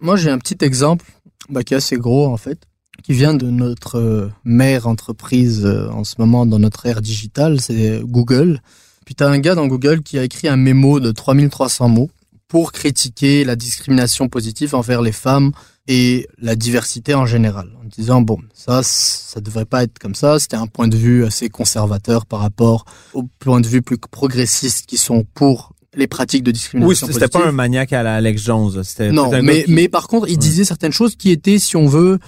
Moi, 0.00 0.14
j'ai 0.14 0.30
un 0.30 0.38
petit 0.38 0.58
exemple 0.64 1.04
bah, 1.48 1.64
qui 1.64 1.74
est 1.74 1.78
assez 1.78 1.96
gros 1.96 2.26
en 2.26 2.36
fait, 2.36 2.60
qui 3.06 3.12
vient 3.12 3.34
de 3.34 3.48
notre 3.48 3.98
euh, 3.98 4.32
mère 4.44 4.88
entreprise 4.88 5.64
euh, 5.64 5.88
en 5.90 6.02
ce 6.02 6.16
moment 6.18 6.44
dans 6.44 6.58
notre 6.58 6.86
ère 6.86 7.00
digitale, 7.00 7.60
c'est 7.60 8.00
Google. 8.02 8.60
Puis 9.04 9.14
t'as 9.14 9.28
un 9.28 9.38
gars 9.38 9.54
dans 9.54 9.68
Google 9.68 10.02
qui 10.02 10.18
a 10.18 10.24
écrit 10.24 10.48
un 10.48 10.56
mémo 10.56 10.98
de 10.98 11.12
3300 11.12 11.88
mots 11.88 12.10
pour 12.48 12.72
critiquer 12.72 13.44
la 13.44 13.54
discrimination 13.54 14.28
positive 14.28 14.74
envers 14.74 15.02
les 15.02 15.12
femmes 15.12 15.52
et 15.86 16.26
la 16.42 16.56
diversité 16.56 17.14
en 17.14 17.26
général, 17.26 17.68
en 17.80 17.86
disant 17.86 18.22
bon, 18.22 18.38
ça, 18.52 18.82
ça 18.82 19.40
devrait 19.40 19.66
pas 19.66 19.84
être 19.84 20.00
comme 20.00 20.16
ça. 20.16 20.40
C'était 20.40 20.56
un 20.56 20.66
point 20.66 20.88
de 20.88 20.96
vue 20.96 21.24
assez 21.24 21.48
conservateur 21.48 22.26
par 22.26 22.40
rapport 22.40 22.86
aux 23.14 23.22
points 23.38 23.60
de 23.60 23.68
vue 23.68 23.82
plus 23.82 23.98
progressistes 23.98 24.86
qui 24.86 24.96
sont 24.96 25.24
pour 25.34 25.74
les 25.94 26.08
pratiques 26.08 26.42
de 26.42 26.50
oui, 26.50 26.54
discrimination 26.54 27.06
c'était 27.06 27.28
pas 27.28 27.46
un 27.46 27.52
maniaque 27.52 27.92
à 27.92 28.02
la 28.02 28.16
Alex 28.16 28.42
Jones. 28.42 28.82
Non, 29.12 29.30
mais, 29.42 29.62
qui- 29.62 29.72
mais 29.72 29.88
par 29.88 30.08
contre, 30.08 30.28
il 30.28 30.38
disait 30.38 30.64
certaines 30.64 30.92
choses 30.92 31.14
qui 31.14 31.30
étaient, 31.30 31.60
si 31.60 31.76
on 31.76 31.86
veut, 31.86 32.18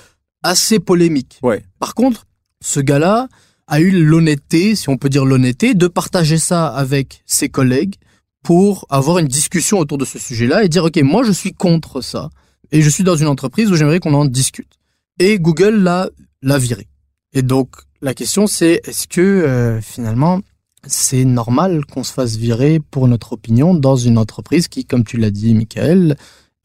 assez 0.49 0.79
polémiques. 0.79 1.39
Ouais. 1.43 1.63
Par 1.79 1.95
contre, 1.95 2.27
ce 2.61 2.81
gars-là 2.81 3.29
a 3.67 3.81
eu 3.81 3.91
l'honnêteté, 3.91 4.75
si 4.75 4.89
on 4.89 4.97
peut 4.97 5.11
dire 5.11 5.25
l'honnêteté, 5.25 5.75
de 5.75 5.87
partager 5.87 6.39
ça 6.39 6.67
avec 6.69 7.23
ses 7.27 7.49
collègues 7.49 7.97
pour 8.43 8.87
avoir 8.89 9.19
une 9.19 9.29
discussion 9.29 9.79
autour 9.79 9.99
de 9.99 10.07
ce 10.07 10.19
sujet-là 10.19 10.65
et 10.65 10.69
dire, 10.69 10.85
OK, 10.85 10.97
moi, 11.03 11.23
je 11.23 11.33
suis 11.33 11.53
contre 11.53 12.01
ça. 12.01 12.31
Et 12.73 12.81
je 12.81 12.89
suis 12.89 13.05
dans 13.05 13.17
une 13.17 13.27
entreprise 13.27 13.71
où 13.71 13.77
j'aimerais 13.77 14.01
qu'on 14.01 14.15
en 14.15 14.25
discute. 14.25 14.73
Et 15.19 15.39
Google 15.39 15.83
l'a, 15.83 16.09
l'a 16.43 16.59
viré. 16.59 16.89
Et 17.35 17.43
donc, 17.43 17.69
la 18.01 18.15
question, 18.15 18.47
c'est, 18.47 18.81
est-ce 18.85 19.07
que, 19.07 19.21
euh, 19.21 19.81
finalement, 19.83 20.41
c'est 20.87 21.25
normal 21.25 21.85
qu'on 21.85 22.05
se 22.05 22.13
fasse 22.13 22.37
virer 22.37 22.81
pour 22.91 23.07
notre 23.07 23.35
opinion 23.35 23.75
dans 23.75 23.97
une 23.97 24.17
entreprise 24.17 24.69
qui, 24.69 24.87
comme 24.87 25.05
tu 25.05 25.19
l'as 25.19 25.31
dit, 25.31 25.55
Michael, 25.55 26.17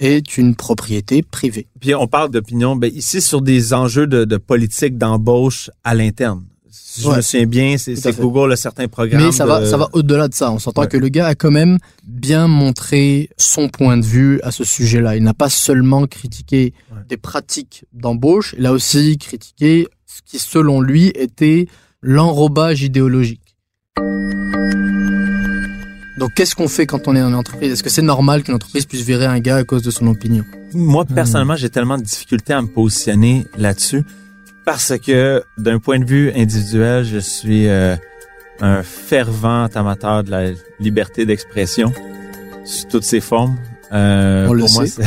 est 0.05 0.37
une 0.37 0.55
propriété 0.55 1.21
privée. 1.23 1.67
Puis 1.79 1.93
on 1.95 2.07
parle 2.07 2.29
d'opinion, 2.31 2.75
ben 2.75 2.91
ici 2.93 3.21
sur 3.21 3.41
des 3.41 3.73
enjeux 3.73 4.07
de, 4.07 4.25
de 4.25 4.37
politique 4.37 4.97
d'embauche 4.97 5.69
à 5.83 5.93
l'interne. 5.95 6.43
Si 6.69 7.01
je 7.01 7.09
me 7.09 7.21
souviens 7.21 7.45
bien, 7.47 7.77
c'est. 7.79 7.95
Google 8.19 8.51
a 8.53 8.55
certains 8.55 8.87
programmes. 8.87 9.23
Mais 9.25 9.31
ça 9.31 9.47
va, 9.47 9.65
ça 9.65 9.77
va 9.77 9.89
au-delà 9.93 10.27
de 10.27 10.33
ça. 10.35 10.51
On 10.51 10.59
s'entend 10.59 10.81
Ouais. 10.83 10.87
que 10.87 10.97
le 10.97 11.09
gars 11.09 11.25
a 11.27 11.33
quand 11.35 11.49
même 11.49 11.79
bien 12.07 12.47
montré 12.47 13.29
son 13.35 13.67
point 13.67 13.97
de 13.97 14.05
vue 14.05 14.39
à 14.43 14.51
ce 14.51 14.63
sujet-là. 14.63 15.15
Il 15.15 15.23
n'a 15.23 15.33
pas 15.33 15.49
seulement 15.49 16.05
critiqué 16.05 16.73
Ouais. 16.91 16.99
des 17.09 17.17
pratiques 17.17 17.85
d'embauche, 17.93 18.53
il 18.59 18.65
a 18.67 18.71
aussi 18.73 19.17
critiqué 19.17 19.87
ce 20.05 20.21
qui, 20.23 20.37
selon 20.37 20.81
lui, 20.81 21.07
était 21.15 21.67
l'enrobage 22.03 22.83
idéologique. 22.83 23.39
Donc, 26.17 26.33
qu'est-ce 26.35 26.55
qu'on 26.55 26.67
fait 26.67 26.85
quand 26.85 27.07
on 27.07 27.15
est 27.15 27.19
dans 27.21 27.29
une 27.29 27.35
entreprise? 27.35 27.71
Est-ce 27.71 27.83
que 27.83 27.89
c'est 27.89 28.01
normal 28.03 28.43
qu'une 28.43 28.53
entreprise 28.53 28.85
puisse 28.85 29.01
virer 29.01 29.25
un 29.25 29.39
gars 29.39 29.57
à 29.57 29.63
cause 29.63 29.81
de 29.81 29.89
son 29.91 30.07
opinion? 30.07 30.45
Moi, 30.73 31.05
Hmm. 31.09 31.13
personnellement, 31.15 31.55
j'ai 31.55 31.69
tellement 31.69 31.97
de 31.97 32.03
difficultés 32.03 32.53
à 32.53 32.61
me 32.61 32.67
positionner 32.67 33.47
là-dessus 33.57 34.03
parce 34.65 34.93
que 34.99 35.43
d'un 35.57 35.79
point 35.79 35.99
de 35.99 36.05
vue 36.05 36.31
individuel, 36.35 37.03
je 37.03 37.17
suis 37.17 37.67
euh, 37.67 37.95
un 38.61 38.83
fervent 38.83 39.67
amateur 39.73 40.23
de 40.23 40.31
la 40.31 40.51
liberté 40.79 41.25
d'expression 41.25 41.91
sous 42.63 42.85
toutes 42.87 43.03
ses 43.03 43.19
formes. 43.19 43.57
Euh, 43.91 44.47
On 44.47 44.53
le 44.53 44.61
pour 44.63 44.71
moi, 44.73 44.85
sait. 44.87 45.03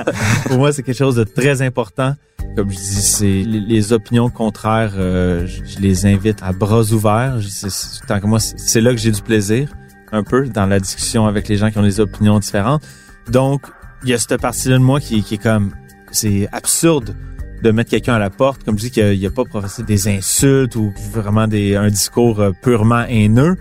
pour 0.46 0.58
moi, 0.58 0.72
c'est 0.72 0.82
quelque 0.82 0.98
chose 0.98 1.16
de 1.16 1.24
très 1.24 1.62
important. 1.62 2.14
Comme 2.56 2.70
je 2.70 2.76
dis, 2.76 2.82
c'est 3.02 3.24
les, 3.26 3.60
les 3.60 3.92
opinions 3.92 4.28
contraires, 4.30 4.94
euh, 4.96 5.46
je, 5.46 5.62
je 5.64 5.78
les 5.80 6.06
invite 6.06 6.38
à 6.42 6.52
bras 6.52 6.82
ouverts. 6.92 7.40
Je- 7.40 8.06
tant 8.06 8.20
que 8.20 8.26
moi, 8.26 8.40
c'est 8.40 8.58
c'est 8.58 8.80
là 8.80 8.90
que 8.92 8.96
j'ai 8.98 9.10
du 9.10 9.20
plaisir, 9.22 9.68
un 10.12 10.22
peu, 10.22 10.48
dans 10.48 10.66
la 10.66 10.80
discussion 10.80 11.26
avec 11.26 11.48
les 11.48 11.56
gens 11.56 11.70
qui 11.70 11.78
ont 11.78 11.82
des 11.82 12.00
opinions 12.00 12.38
différentes. 12.38 12.82
Donc, 13.30 13.62
il 14.04 14.10
y 14.10 14.14
a 14.14 14.18
cette 14.18 14.40
partie-là 14.40 14.78
de 14.78 14.82
moi 14.82 15.00
qui, 15.00 15.22
qui 15.22 15.34
est 15.34 15.42
comme, 15.42 15.72
c'est 16.10 16.48
absurde 16.52 17.14
de 17.62 17.70
mettre 17.70 17.90
quelqu'un 17.90 18.14
à 18.14 18.18
la 18.18 18.30
porte, 18.30 18.64
comme 18.64 18.76
je 18.78 18.84
dis 18.84 18.90
qu'il 18.90 19.18
n'y 19.18 19.26
a, 19.26 19.30
pas 19.30 19.44
professé 19.44 19.82
des 19.82 20.08
insultes 20.08 20.76
ou 20.76 20.92
vraiment 21.12 21.48
des, 21.48 21.74
un 21.74 21.88
discours 21.88 22.40
euh, 22.40 22.52
purement 22.62 23.04
haineux. 23.08 23.56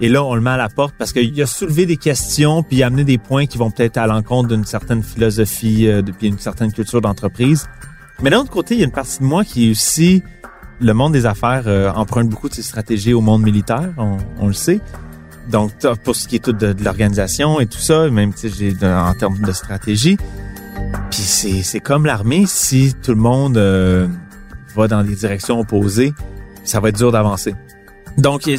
Et 0.00 0.08
là, 0.08 0.24
on 0.24 0.34
le 0.34 0.40
met 0.40 0.50
à 0.50 0.56
la 0.56 0.68
porte 0.68 0.94
parce 0.98 1.12
qu'il 1.12 1.40
a 1.40 1.46
soulevé 1.46 1.86
des 1.86 1.96
questions 1.96 2.62
puis 2.62 2.82
amené 2.82 3.04
des 3.04 3.18
points 3.18 3.46
qui 3.46 3.56
vont 3.58 3.70
peut-être 3.70 3.96
à 3.98 4.06
l'encontre 4.06 4.48
d'une 4.48 4.64
certaine 4.64 5.02
philosophie, 5.02 5.86
euh, 5.86 6.02
de- 6.02 6.12
puis 6.12 6.28
une 6.28 6.38
certaine 6.38 6.72
culture 6.72 7.00
d'entreprise. 7.00 7.66
Mais 8.22 8.30
d'un 8.30 8.38
autre 8.40 8.50
côté, 8.50 8.74
il 8.74 8.80
y 8.80 8.82
a 8.82 8.86
une 8.86 8.92
partie 8.92 9.20
de 9.20 9.24
moi 9.24 9.44
qui 9.44 9.68
est 9.68 9.70
aussi 9.70 10.22
le 10.80 10.92
monde 10.92 11.12
des 11.12 11.24
affaires 11.24 11.64
euh, 11.66 11.90
emprunte 11.92 12.28
beaucoup 12.28 12.48
de 12.48 12.54
ses 12.54 12.62
stratégies 12.62 13.14
au 13.14 13.20
monde 13.22 13.42
militaire, 13.42 13.88
on, 13.96 14.16
on 14.38 14.46
le 14.48 14.52
sait. 14.52 14.80
Donc, 15.50 15.72
pour 16.02 16.16
ce 16.16 16.26
qui 16.26 16.36
est 16.36 16.44
tout 16.44 16.52
de, 16.52 16.74
l'organisation 16.82 17.60
et 17.60 17.66
tout 17.66 17.78
ça, 17.78 18.08
même 18.10 18.32
en 18.82 19.14
termes 19.14 19.38
de 19.40 19.52
stratégie. 19.52 20.16
Puis 21.10 21.62
c'est 21.62 21.80
comme 21.80 22.04
l'armée, 22.06 22.44
si 22.46 22.94
tout 23.02 23.12
le 23.12 23.20
monde 23.20 23.56
euh, 23.56 24.06
va 24.74 24.88
dans 24.88 25.02
des 25.02 25.14
directions 25.14 25.60
opposées, 25.60 26.12
ça 26.64 26.80
va 26.80 26.88
être 26.88 26.96
dur 26.96 27.12
d'avancer. 27.12 27.54
Donc, 28.18 28.42
je, 28.46 28.56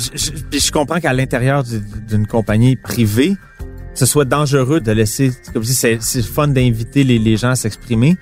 je, 0.52 0.72
comprends 0.72 1.00
qu'à 1.00 1.14
l'intérieur 1.14 1.64
du- 1.64 1.82
d'une 2.08 2.28
compagnie 2.28 2.76
privée, 2.76 3.36
ce 3.94 4.06
soit 4.06 4.26
dangereux 4.26 4.80
de 4.80 4.92
laisser, 4.92 5.32
comme 5.54 5.64
c'est 5.64 5.98
c'est 6.00 6.22
fun 6.22 6.48
d'inviter 6.48 7.04
les, 7.04 7.18
les 7.18 7.38
gens 7.38 7.50
à 7.50 7.56
s'exprimer, 7.56 8.18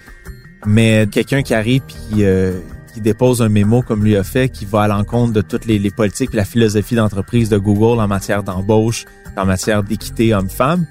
mais 0.65 1.07
quelqu'un 1.11 1.41
qui 1.41 1.53
arrive 1.53 1.81
puis 1.81 2.23
euh, 2.23 2.59
qui 2.95 3.01
dépose 3.01 3.41
un 3.41 3.49
mémo 3.49 3.81
comme 3.81 4.05
lui 4.05 4.15
a 4.15 4.23
fait, 4.23 4.47
qui 4.47 4.63
va 4.63 4.83
à 4.83 4.87
l'encontre 4.87 5.33
de 5.33 5.41
toutes 5.41 5.65
les, 5.65 5.91
politiques 5.91 6.33
la 6.33 6.45
philosophie 6.45 6.95
d'entreprise 6.95 7.49
de 7.49 7.57
Google 7.57 7.99
en 7.99 8.07
matière 8.07 8.41
d'embauche, 8.41 9.03
en 9.35 9.45
matière 9.45 9.83
d'équité 9.83 10.33
homme-femme, 10.33 10.85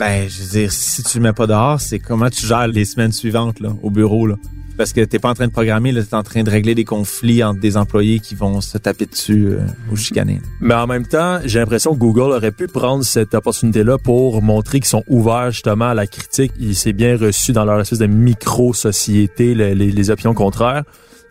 ben, 0.00 0.28
je 0.28 0.42
veux 0.42 0.48
dire, 0.62 0.72
si 0.72 1.04
tu 1.04 1.18
le 1.18 1.22
mets 1.22 1.32
pas 1.32 1.46
dehors, 1.46 1.80
c'est 1.80 2.00
comment 2.00 2.28
tu 2.28 2.44
gères 2.44 2.66
les 2.66 2.84
semaines 2.84 3.12
suivantes 3.12 3.60
là, 3.60 3.68
au 3.84 3.90
bureau. 3.90 4.26
Là. 4.26 4.34
Parce 4.76 4.92
que 4.92 5.00
t'es 5.04 5.18
pas 5.20 5.30
en 5.30 5.34
train 5.34 5.46
de 5.46 5.52
programmer, 5.52 5.92
t'es 5.94 6.14
en 6.14 6.22
train 6.24 6.42
de 6.42 6.50
régler 6.50 6.74
des 6.74 6.84
conflits 6.84 7.42
entre 7.44 7.60
des 7.60 7.76
employés 7.76 8.18
qui 8.18 8.34
vont 8.34 8.60
se 8.60 8.78
taper 8.78 9.06
dessus 9.06 9.46
euh, 9.48 9.60
ou 9.92 9.96
chicaner. 9.96 10.40
Mais 10.60 10.74
en 10.74 10.88
même 10.88 11.06
temps, 11.06 11.38
j'ai 11.44 11.60
l'impression 11.60 11.94
que 11.94 11.98
Google 11.98 12.32
aurait 12.32 12.52
pu 12.52 12.66
prendre 12.66 13.04
cette 13.04 13.34
opportunité-là 13.34 13.98
pour 13.98 14.42
montrer 14.42 14.78
qu'ils 14.80 14.88
sont 14.88 15.04
ouverts 15.08 15.50
justement 15.52 15.86
à 15.90 15.94
la 15.94 16.06
critique. 16.08 16.50
Il 16.60 16.74
s'est 16.74 16.92
bien 16.92 17.16
reçu 17.16 17.52
dans 17.52 17.64
leur 17.64 17.80
espèce 17.80 17.98
de 18.00 18.06
micro-société, 18.06 19.54
le- 19.54 19.72
les, 19.74 19.90
les 19.92 20.10
opinions 20.10 20.34
contraires. 20.34 20.82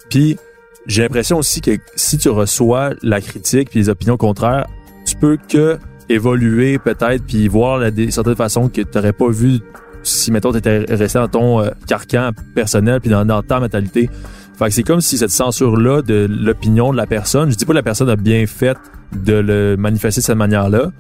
Puis 0.10 0.38
j'ai 0.86 1.04
l'impression 1.04 1.38
aussi 1.38 1.62
que 1.62 1.72
si 1.96 2.18
tu 2.18 2.30
reçois 2.30 2.92
la 3.02 3.22
critique 3.22 3.70
puis 3.70 3.80
les 3.80 3.90
opinions 3.90 4.18
contraires, 4.18 4.68
tu 5.06 5.16
peux 5.16 5.38
que 5.38 5.78
évoluer 6.10 6.80
peut-être 6.80 7.24
puis 7.26 7.48
voir 7.48 7.78
la, 7.78 7.92
des 7.92 8.12
certaines 8.12 8.36
façons 8.36 8.70
que 8.70 8.82
tu 8.82 8.88
n'aurais 8.96 9.14
pas 9.14 9.30
vu 9.30 9.60
si 10.04 10.32
mettons 10.32 10.52
tu 10.52 10.60
étais 10.60 10.86
resté 10.90 11.20
dans 11.20 11.28
ton 11.28 11.62
euh, 11.62 11.70
carcan 11.86 12.32
personnel 12.56 13.02
puis 13.02 13.10
dans, 13.10 13.26
dans 13.26 13.42
ta 13.44 13.60
mentalité. 13.60 14.10
Fait 14.58 14.66
que 14.66 14.72
c'est 14.72 14.84
comme 14.84 15.02
si 15.02 15.18
cette 15.18 15.32
censure-là 15.32 16.02
de 16.02 16.28
l'opinion 16.30 16.92
de 16.92 16.98
la 16.98 17.06
personne, 17.06 17.52
je 17.52 17.56
dis 17.56 17.66
pas 17.66 17.74
que 17.74 17.78
la 17.78 17.84
personne 17.84 18.10
a 18.10 18.16
bien 18.16 18.48
fait 18.48 18.78
de 19.14 19.34
le 19.34 19.76
manifester 19.78 20.22
de 20.22 20.26
cette 20.26 20.38
manière-là, 20.38 20.92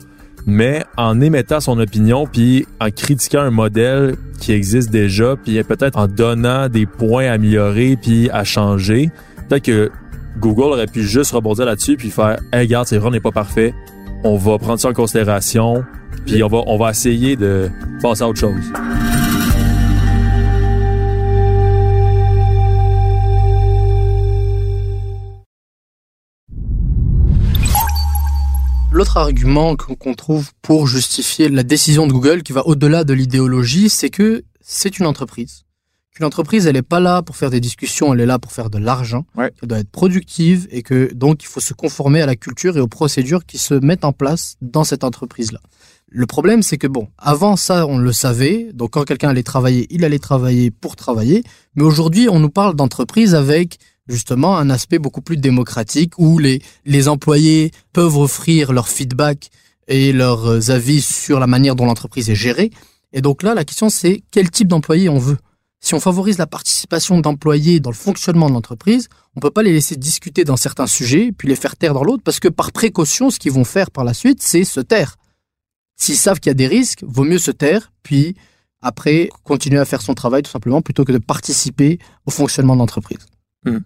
mais 0.48 0.84
en 0.96 1.20
émettant 1.20 1.60
son 1.60 1.78
opinion 1.78 2.26
puis 2.26 2.66
en 2.80 2.90
critiquant 2.90 3.42
un 3.42 3.52
modèle 3.52 4.16
qui 4.40 4.54
existe 4.54 4.90
déjà 4.90 5.36
puis 5.36 5.62
peut-être 5.64 5.98
en 5.98 6.08
donnant 6.08 6.70
des 6.70 6.86
points 6.86 7.28
à 7.28 7.34
améliorer 7.34 7.98
puis 8.02 8.30
à 8.32 8.46
changer, 8.46 9.12
peut-être 9.50 9.66
que 9.66 9.92
Google 10.40 10.74
aurait 10.74 10.88
pu 10.88 11.04
juste 11.04 11.32
rebondir 11.32 11.66
là-dessus 11.66 11.98
puis 11.98 12.10
faire 12.10 12.40
hey, 12.54 12.62
regarde, 12.62 12.88
c'est 12.88 12.98
vrai, 12.98 13.10
n'est 13.12 13.20
pas 13.20 13.32
parfait. 13.32 13.74
On 14.24 14.38
va 14.38 14.58
prendre 14.58 14.80
ça 14.80 14.90
en 14.90 14.94
considération 14.94 15.84
puis 16.26 16.42
on 16.42 16.48
va 16.48 16.60
on 16.66 16.78
va 16.78 16.92
essayer 16.92 17.36
de 17.36 17.70
passer 18.02 18.24
à 18.24 18.30
autre 18.30 18.40
chose. 18.40 18.72
L'autre 28.98 29.18
argument 29.18 29.76
qu'on 29.76 30.16
trouve 30.16 30.50
pour 30.64 30.88
justifier 30.88 31.50
la 31.50 31.62
décision 31.62 32.08
de 32.08 32.14
Google 32.14 32.42
qui 32.42 32.52
va 32.52 32.66
au-delà 32.66 33.04
de 33.04 33.14
l'idéologie, 33.14 33.90
c'est 33.90 34.10
que 34.10 34.44
c'est 34.60 34.98
une 34.98 35.06
entreprise. 35.06 35.66
Qu'une 36.16 36.26
entreprise, 36.26 36.66
elle 36.66 36.74
n'est 36.74 36.82
pas 36.82 37.00
là 37.00 37.22
pour 37.22 37.36
faire 37.36 37.52
des 37.52 37.60
discussions, 37.60 38.12
elle 38.12 38.22
est 38.22 38.26
là 38.26 38.40
pour 38.40 38.52
faire 38.52 38.72
de 38.72 38.80
l'argent. 38.80 39.28
Ouais. 39.36 39.52
Elle 39.62 39.68
doit 39.68 39.78
être 39.78 39.92
productive 39.92 40.68
et 40.72 40.82
que 40.82 41.14
donc 41.14 41.44
il 41.44 41.46
faut 41.46 41.60
se 41.60 41.76
conformer 41.76 42.24
à 42.24 42.26
la 42.26 42.36
culture 42.36 42.76
et 42.76 42.80
aux 42.80 42.88
procédures 42.88 43.46
qui 43.46 43.60
se 43.60 43.76
mettent 43.76 44.04
en 44.04 44.14
place 44.14 44.56
dans 44.62 44.84
cette 44.84 45.04
entreprise-là. 45.04 45.60
Le 46.10 46.26
problème, 46.26 46.64
c'est 46.64 46.80
que 46.80 46.88
bon, 46.88 47.10
avant 47.20 47.56
ça, 47.56 47.86
on 47.86 48.00
le 48.00 48.12
savait. 48.14 48.72
Donc, 48.74 48.94
quand 48.94 49.04
quelqu'un 49.04 49.30
allait 49.30 49.44
travailler, 49.44 49.86
il 49.92 50.06
allait 50.06 50.18
travailler 50.18 50.72
pour 50.72 50.96
travailler. 50.96 51.44
Mais 51.76 51.84
aujourd'hui, 51.84 52.30
on 52.30 52.40
nous 52.40 52.50
parle 52.50 52.76
d'entreprise 52.76 53.36
avec 53.36 53.78
justement 54.08 54.58
un 54.58 54.70
aspect 54.70 55.00
beaucoup 55.00 55.22
plus 55.22 55.38
démocratique 55.38 56.14
où 56.18 56.40
les, 56.40 56.62
les 56.86 57.08
employés 57.08 57.72
peuvent 57.94 58.18
offrir 58.18 58.74
leur 58.74 58.88
feedback 58.88 59.50
et 59.88 60.12
leurs 60.12 60.70
avis 60.70 61.02
sur 61.02 61.40
la 61.40 61.48
manière 61.48 61.76
dont 61.76 61.86
l'entreprise 61.86 62.30
est 62.30 62.36
gérée. 62.36 62.72
Et 63.14 63.22
donc 63.22 63.44
là, 63.44 63.54
la 63.54 63.64
question, 63.64 63.90
c'est 63.90 64.24
quel 64.32 64.52
type 64.52 64.68
d'employé 64.68 65.10
on 65.10 65.18
veut? 65.20 65.38
Si 65.80 65.94
on 65.94 66.00
favorise 66.00 66.38
la 66.38 66.48
participation 66.48 67.20
d'employés 67.20 67.80
dans 67.80 67.92
le 67.92 67.96
fonctionnement 67.96 68.50
de 68.50 68.54
l'entreprise, 68.54 69.10
on 69.36 69.40
peut 69.40 69.52
pas 69.52 69.64
les 69.64 69.72
laisser 69.72 69.96
discuter 69.96 70.44
dans 70.44 70.58
certains 70.58 70.88
sujets, 70.88 71.32
puis 71.32 71.48
les 71.48 71.56
faire 71.56 71.76
taire 71.76 71.94
dans 71.94 72.04
l'autre, 72.04 72.24
parce 72.24 72.40
que 72.40 72.48
par 72.48 72.72
précaution, 72.72 73.30
ce 73.30 73.40
qu'ils 73.40 73.52
vont 73.52 73.64
faire 73.64 73.92
par 73.92 74.04
la 74.04 74.14
suite, 74.14 74.42
c'est 74.42 74.64
se 74.64 74.80
taire. 74.80 75.16
S'ils 75.96 76.18
savent 76.18 76.40
qu'il 76.40 76.50
y 76.50 76.52
a 76.52 76.56
des 76.56 76.68
risques, 76.68 77.04
vaut 77.08 77.24
mieux 77.24 77.38
se 77.38 77.52
taire, 77.52 77.92
puis 78.04 78.36
après 78.82 79.30
continuer 79.44 79.80
à 79.80 79.86
faire 79.86 80.02
son 80.02 80.14
travail 80.14 80.42
tout 80.42 80.52
simplement, 80.52 80.82
plutôt 80.82 81.06
que 81.06 81.12
de 81.12 81.18
participer 81.20 82.00
au 82.26 82.32
fonctionnement 82.32 82.74
de 82.74 82.80
l'entreprise. 82.80 83.20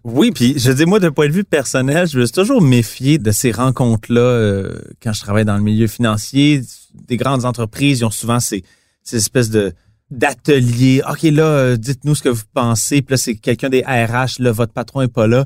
Oui, 0.04 0.32
puis 0.32 0.56
je 0.58 0.72
dis 0.72 0.86
moi 0.86 1.00
d'un 1.00 1.12
point 1.12 1.28
de 1.28 1.34
vue 1.34 1.44
personnel, 1.44 2.08
je 2.08 2.20
me 2.20 2.26
suis 2.26 2.34
toujours 2.34 2.62
méfié 2.62 3.18
de 3.18 3.32
ces 3.32 3.52
rencontres-là 3.52 4.22
euh, 4.22 4.80
quand 5.02 5.14
je 5.14 5.22
travaille 5.22 5.46
dans 5.46 5.58
le 5.58 5.64
milieu 5.64 5.88
financier. 5.88 6.62
Des 7.08 7.18
grandes 7.18 7.46
entreprises, 7.46 8.00
ils 8.00 8.06
ont 8.06 8.12
souvent 8.12 8.40
ces, 8.40 8.64
ces 9.04 9.18
espèces 9.18 9.50
de 9.50 9.74
d'ateliers. 10.10 11.02
OK, 11.10 11.24
là, 11.24 11.44
euh, 11.44 11.78
dites-nous 11.78 12.16
ce 12.16 12.24
que 12.24 12.30
vous 12.30 12.44
pensez. 12.54 13.02
Puis 13.02 13.14
là, 13.14 13.18
c'est 13.18 13.36
quelqu'un 13.36 13.70
des 13.70 13.82
RH, 13.82 14.40
là, 14.40 14.52
votre 14.52 14.74
patron 14.74 15.02
est 15.02 15.08
pas 15.08 15.26
là. 15.26 15.46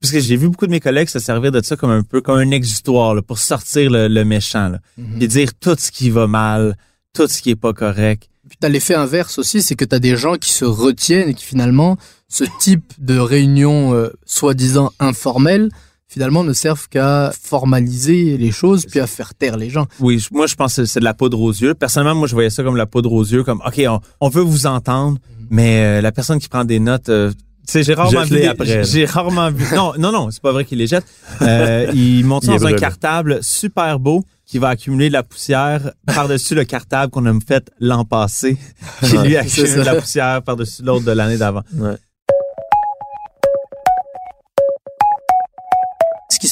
Parce 0.00 0.12
que 0.12 0.20
j'ai 0.20 0.36
vu 0.36 0.48
beaucoup 0.48 0.66
de 0.66 0.70
mes 0.70 0.80
collègues 0.80 1.08
se 1.08 1.18
servir 1.18 1.50
de 1.50 1.62
ça 1.62 1.74
comme 1.76 1.90
un 1.90 2.02
peu 2.02 2.20
comme 2.20 2.38
un 2.38 2.50
exutoire 2.50 3.14
là, 3.14 3.22
pour 3.22 3.38
sortir 3.38 3.90
le, 3.90 4.08
le 4.08 4.24
méchant. 4.24 4.68
Là. 4.68 4.78
Mhm. 4.96 5.22
Et 5.22 5.26
dire 5.26 5.54
tout 5.58 5.74
ce 5.78 5.90
qui 5.90 6.10
va 6.10 6.26
mal, 6.26 6.76
tout 7.12 7.26
ce 7.26 7.42
qui 7.42 7.50
est 7.50 7.56
pas 7.56 7.72
correct. 7.72 8.28
Puis 8.48 8.58
t'as 8.60 8.68
l'effet 8.68 8.94
inverse 8.94 9.38
aussi, 9.38 9.62
c'est 9.62 9.74
que 9.74 9.84
t'as 9.84 9.98
des 9.98 10.16
gens 10.16 10.36
qui 10.36 10.52
se 10.52 10.64
retiennent 10.64 11.30
et 11.30 11.34
qui 11.34 11.44
finalement, 11.44 11.96
ce 12.28 12.44
type 12.58 12.92
de 12.98 13.18
réunion 13.18 13.94
euh, 13.94 14.10
soi-disant 14.24 14.92
informelle, 14.98 15.68
finalement 16.08 16.44
ne 16.44 16.52
servent 16.52 16.88
qu'à 16.88 17.32
formaliser 17.40 18.36
les 18.36 18.50
choses 18.52 18.86
puis 18.86 19.00
à 19.00 19.06
faire 19.06 19.34
taire 19.34 19.56
les 19.56 19.70
gens. 19.70 19.86
Oui, 20.00 20.24
moi 20.32 20.46
je 20.46 20.54
pense 20.54 20.76
que 20.76 20.84
c'est 20.84 21.00
de 21.00 21.04
la 21.04 21.14
poudre 21.14 21.40
aux 21.40 21.52
yeux. 21.52 21.74
Personnellement, 21.74 22.14
moi 22.14 22.28
je 22.28 22.34
voyais 22.34 22.50
ça 22.50 22.62
comme 22.62 22.76
la 22.76 22.86
poudre 22.86 23.12
aux 23.12 23.24
yeux, 23.24 23.42
comme 23.44 23.62
OK, 23.66 23.80
on, 23.88 24.00
on 24.20 24.28
veut 24.28 24.42
vous 24.42 24.66
entendre, 24.66 25.18
mais 25.50 25.80
euh, 25.98 26.00
la 26.00 26.12
personne 26.12 26.38
qui 26.38 26.48
prend 26.48 26.64
des 26.64 26.78
notes, 26.80 27.08
euh, 27.08 27.30
tu 27.66 27.72
sais, 27.72 27.82
j'ai 27.82 27.94
rarement 27.94 28.22
vu. 28.22 28.40
J'ai- 28.84 29.04
rarement 29.06 29.50
vu. 29.50 29.64
Non, 29.74 29.94
non, 29.98 30.12
non, 30.12 30.30
c'est 30.30 30.40
pas 30.40 30.52
vrai 30.52 30.64
qu'il 30.64 30.78
les 30.78 30.86
jette. 30.86 31.04
Euh, 31.42 31.90
il 31.94 32.24
monte 32.24 32.44
Il 32.44 32.50
dans 32.50 32.64
un 32.66 32.74
cartable 32.74 33.40
super 33.42 33.98
beau 33.98 34.24
qui 34.44 34.58
va 34.60 34.68
accumuler 34.68 35.08
de 35.08 35.12
la 35.12 35.24
poussière 35.24 35.90
par-dessus 36.06 36.54
le 36.54 36.64
cartable 36.64 37.10
qu'on 37.10 37.26
a 37.26 37.32
fait 37.44 37.68
l'an 37.80 38.04
passé, 38.04 38.56
qui 39.02 39.18
lui 39.18 39.32
c'est 39.32 39.38
accumule 39.38 39.74
de 39.78 39.80
la 39.82 39.96
poussière 39.96 40.42
par-dessus 40.42 40.82
l'autre 40.84 41.04
de 41.04 41.10
l'année 41.10 41.38
d'avant. 41.38 41.62
Ce 41.76 41.96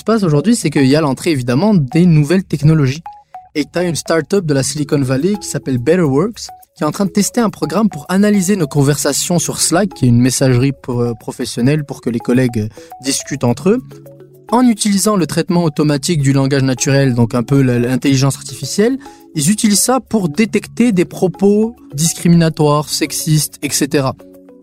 se 0.05 0.13
passe 0.13 0.23
aujourd'hui, 0.23 0.55
c'est 0.55 0.69
qu'il 0.69 0.85
y 0.85 0.97
a 0.97 1.01
l'entrée 1.01 1.31
évidemment 1.31 1.73
des 1.73 2.05
nouvelles 2.05 2.45
technologies. 2.45 3.03
Et 3.55 3.65
tu 3.65 3.79
as 3.79 3.85
une 3.85 3.95
start-up 3.95 4.45
de 4.45 4.53
la 4.53 4.63
Silicon 4.63 5.01
Valley 5.01 5.33
qui 5.41 5.49
s'appelle 5.49 5.79
BetterWorks, 5.79 6.49
qui 6.77 6.83
est 6.83 6.87
en 6.87 6.91
train 6.91 7.07
de 7.07 7.11
tester 7.11 7.41
un 7.41 7.49
programme 7.49 7.89
pour 7.89 8.05
analyser 8.11 8.57
nos 8.57 8.67
conversations 8.67 9.39
sur 9.39 9.63
Slack, 9.63 9.95
qui 9.95 10.05
est 10.05 10.09
une 10.09 10.21
messagerie 10.21 10.73
euh, 10.91 11.15
professionnelle 11.15 11.85
pour 11.85 12.03
que 12.03 12.11
les 12.11 12.19
collègues 12.19 12.59
euh, 12.59 12.69
discutent 13.03 13.45
entre 13.45 13.71
eux, 13.71 13.83
en 14.51 14.69
utilisant 14.69 15.17
le 15.17 15.27
traitement 15.27 15.65
automatique 15.65 16.21
du 16.21 16.35
langage 16.35 16.65
naturel, 16.65 17.15
donc 17.15 17.35
un 17.35 17.43
peu 17.43 17.63
l'intelligence 17.63 18.37
artificielle. 18.37 18.99
Ils 19.35 19.51
utilisent 19.51 19.81
ça 19.81 20.01
pour 20.01 20.29
détecter 20.29 20.93
des 20.93 21.07
propos 21.07 21.75
discriminatoires, 21.95 22.91
sexistes, 22.91 23.59
etc. 23.63 24.09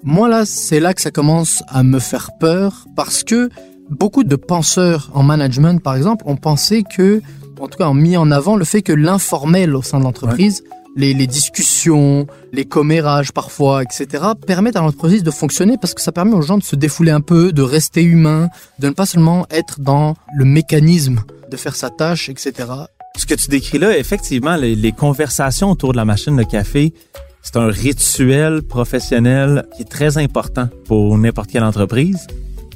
Moi 0.04 0.30
là, 0.30 0.46
c'est 0.46 0.80
là 0.80 0.94
que 0.94 1.02
ça 1.02 1.10
commence 1.10 1.64
à 1.68 1.82
me 1.82 1.98
faire 1.98 2.30
peur 2.40 2.86
parce 2.96 3.24
que 3.24 3.50
beaucoup 3.92 4.24
de 4.24 4.36
penseurs 4.36 5.12
en 5.14 5.24
management, 5.24 5.82
par 5.82 5.96
exemple, 5.96 6.24
ont 6.28 6.38
pensé 6.38 6.84
que, 6.84 7.22
en 7.60 7.68
tout 7.68 7.78
cas, 7.78 7.88
ont 7.88 7.94
mis 7.94 8.18
en 8.18 8.32
avant 8.32 8.56
le 8.56 8.66
fait 8.66 8.82
que 8.82 8.94
l'informel 8.94 9.76
au 9.76 9.82
sein 9.82 10.00
de 10.00 10.04
l'entreprise, 10.04 10.64
les, 10.96 11.14
les 11.14 11.28
discussions, 11.28 12.28
les 12.52 12.66
commérages 12.66 13.32
parfois, 13.32 13.84
etc., 13.84 14.24
permettent 14.46 14.76
à 14.76 14.82
l'entreprise 14.82 15.24
de 15.24 15.32
fonctionner 15.32 15.78
parce 15.80 15.94
que 15.94 16.02
ça 16.02 16.12
permet 16.12 16.34
aux 16.34 16.42
gens 16.42 16.58
de 16.58 16.64
se 16.64 16.76
défouler 16.76 17.12
un 17.12 17.22
peu, 17.22 17.52
de 17.52 17.62
rester 17.62 18.04
humain, 18.04 18.50
de 18.80 18.88
ne 18.88 18.94
pas 18.94 19.06
seulement 19.06 19.46
être 19.52 19.80
dans 19.80 20.16
le 20.34 20.46
mécanisme 20.46 21.22
de 21.50 21.58
faire 21.58 21.76
sa 21.76 21.90
tâche, 21.90 22.30
etc. 22.30 22.54
Ce 23.18 23.26
que 23.26 23.36
tu 23.36 23.50
décris 23.50 23.78
là, 23.78 23.98
effectivement, 23.98 24.56
les, 24.56 24.76
les 24.76 24.92
conversations 24.94 25.70
autour 25.70 25.92
de 25.92 25.98
la 25.98 26.06
machine 26.06 26.36
de 26.36 26.44
café, 26.44 26.94
c'est 27.42 27.58
un 27.58 27.68
rituel 27.68 28.62
professionnel 28.62 29.66
qui 29.76 29.82
est 29.82 29.90
très 29.90 30.18
important 30.18 30.70
pour 30.86 31.18
n'importe 31.18 31.52
quelle 31.52 31.64
entreprise. 31.64 32.28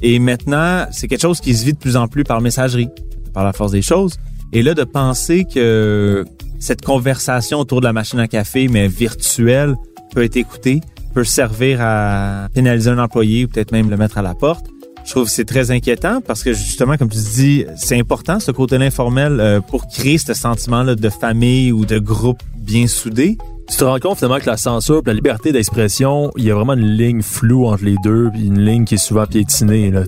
Et 0.08 0.20
maintenant, 0.20 0.86
c'est 0.92 1.08
quelque 1.08 1.22
chose 1.22 1.40
qui 1.40 1.52
se 1.52 1.64
vit 1.64 1.72
de 1.72 1.78
plus 1.78 1.96
en 1.96 2.06
plus 2.06 2.22
par 2.22 2.40
messagerie, 2.40 2.88
par 3.34 3.42
la 3.42 3.52
force 3.52 3.72
des 3.72 3.82
choses. 3.82 4.14
Et 4.52 4.62
là, 4.62 4.72
de 4.72 4.84
penser 4.84 5.44
que 5.52 6.24
cette 6.60 6.80
conversation 6.80 7.58
autour 7.58 7.80
de 7.80 7.86
la 7.86 7.92
machine 7.92 8.20
à 8.20 8.28
café, 8.28 8.68
mais 8.68 8.86
virtuelle, 8.86 9.74
peut 10.14 10.22
être 10.22 10.36
écoutée, 10.36 10.80
peut 11.12 11.24
servir 11.24 11.78
à 11.80 12.46
pénaliser 12.54 12.88
un 12.88 13.00
employé 13.00 13.46
ou 13.46 13.48
peut-être 13.48 13.72
même 13.72 13.90
le 13.90 13.96
mettre 13.96 14.16
à 14.16 14.22
la 14.22 14.36
porte. 14.36 14.66
Je 15.04 15.10
trouve 15.10 15.24
que 15.24 15.32
c'est 15.32 15.44
très 15.44 15.72
inquiétant 15.72 16.20
parce 16.20 16.44
que 16.44 16.52
justement, 16.52 16.96
comme 16.96 17.08
tu 17.08 17.18
dis, 17.18 17.64
c'est 17.76 17.98
important 17.98 18.38
ce 18.38 18.52
côté 18.52 18.76
informel 18.76 19.40
euh, 19.40 19.60
pour 19.60 19.88
créer 19.88 20.18
ce 20.18 20.34
sentiment-là 20.34 20.94
de 20.94 21.08
famille 21.08 21.72
ou 21.72 21.84
de 21.84 21.98
groupe 21.98 22.44
bien 22.56 22.86
soudé. 22.86 23.38
Tu 23.68 23.78
te 23.78 23.84
rends 23.84 23.98
compte 23.98 24.18
finalement 24.18 24.38
que 24.38 24.46
la 24.46 24.56
censure 24.56 24.98
et 25.04 25.08
la 25.08 25.12
liberté 25.12 25.50
d'expression, 25.50 26.30
il 26.36 26.44
y 26.44 26.50
a 26.50 26.54
vraiment 26.54 26.74
une 26.74 26.96
ligne 26.96 27.20
floue 27.20 27.66
entre 27.66 27.84
les 27.84 27.96
deux, 28.02 28.30
puis 28.32 28.46
une 28.46 28.60
ligne 28.60 28.84
qui 28.84 28.94
est 28.94 28.98
souvent 28.98 29.26
piétinée, 29.26 29.90
là. 29.90 30.04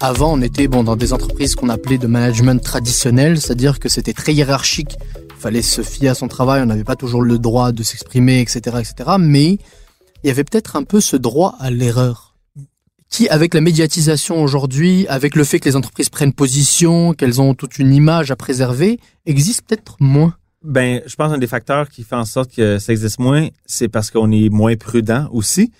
Avant, 0.00 0.32
on 0.32 0.42
était 0.42 0.66
bon 0.66 0.82
dans 0.82 0.96
des 0.96 1.12
entreprises 1.12 1.54
qu'on 1.54 1.68
appelait 1.68 1.98
de 1.98 2.08
management 2.08 2.60
traditionnel, 2.62 3.40
c'est-à-dire 3.40 3.78
que 3.78 3.88
c'était 3.88 4.14
très 4.14 4.34
hiérarchique. 4.34 4.96
Il 5.36 5.40
fallait 5.40 5.62
se 5.62 5.82
fier 5.82 6.08
à 6.08 6.14
son 6.14 6.26
travail, 6.26 6.62
on 6.62 6.66
n'avait 6.66 6.84
pas 6.84 6.96
toujours 6.96 7.22
le 7.22 7.38
droit 7.38 7.70
de 7.70 7.82
s'exprimer, 7.82 8.40
etc., 8.40 8.78
etc. 8.80 9.10
Mais 9.18 9.58
il 10.22 10.26
y 10.26 10.30
avait 10.30 10.44
peut-être 10.44 10.76
un 10.76 10.82
peu 10.82 11.00
ce 11.00 11.16
droit 11.16 11.54
à 11.60 11.70
l'erreur, 11.70 12.29
qui, 13.10 13.28
avec 13.28 13.54
la 13.54 13.60
médiatisation 13.60 14.42
aujourd'hui, 14.42 15.06
avec 15.08 15.34
le 15.34 15.44
fait 15.44 15.58
que 15.58 15.68
les 15.68 15.76
entreprises 15.76 16.08
prennent 16.08 16.32
position, 16.32 17.12
qu'elles 17.12 17.40
ont 17.40 17.54
toute 17.54 17.78
une 17.78 17.92
image 17.92 18.30
à 18.30 18.36
préserver, 18.36 19.00
existe 19.26 19.62
peut-être 19.66 19.96
moins? 19.98 20.34
Ben, 20.62 21.02
je 21.06 21.16
pense 21.16 21.32
qu'un 21.32 21.38
des 21.38 21.46
facteurs 21.46 21.88
qui 21.88 22.04
fait 22.04 22.14
en 22.14 22.24
sorte 22.24 22.54
que 22.54 22.78
ça 22.78 22.92
existe 22.92 23.18
moins, 23.18 23.48
c'est 23.66 23.88
parce 23.88 24.10
qu'on 24.10 24.30
est 24.30 24.48
moins 24.48 24.76
prudent 24.76 25.28
aussi. 25.32 25.72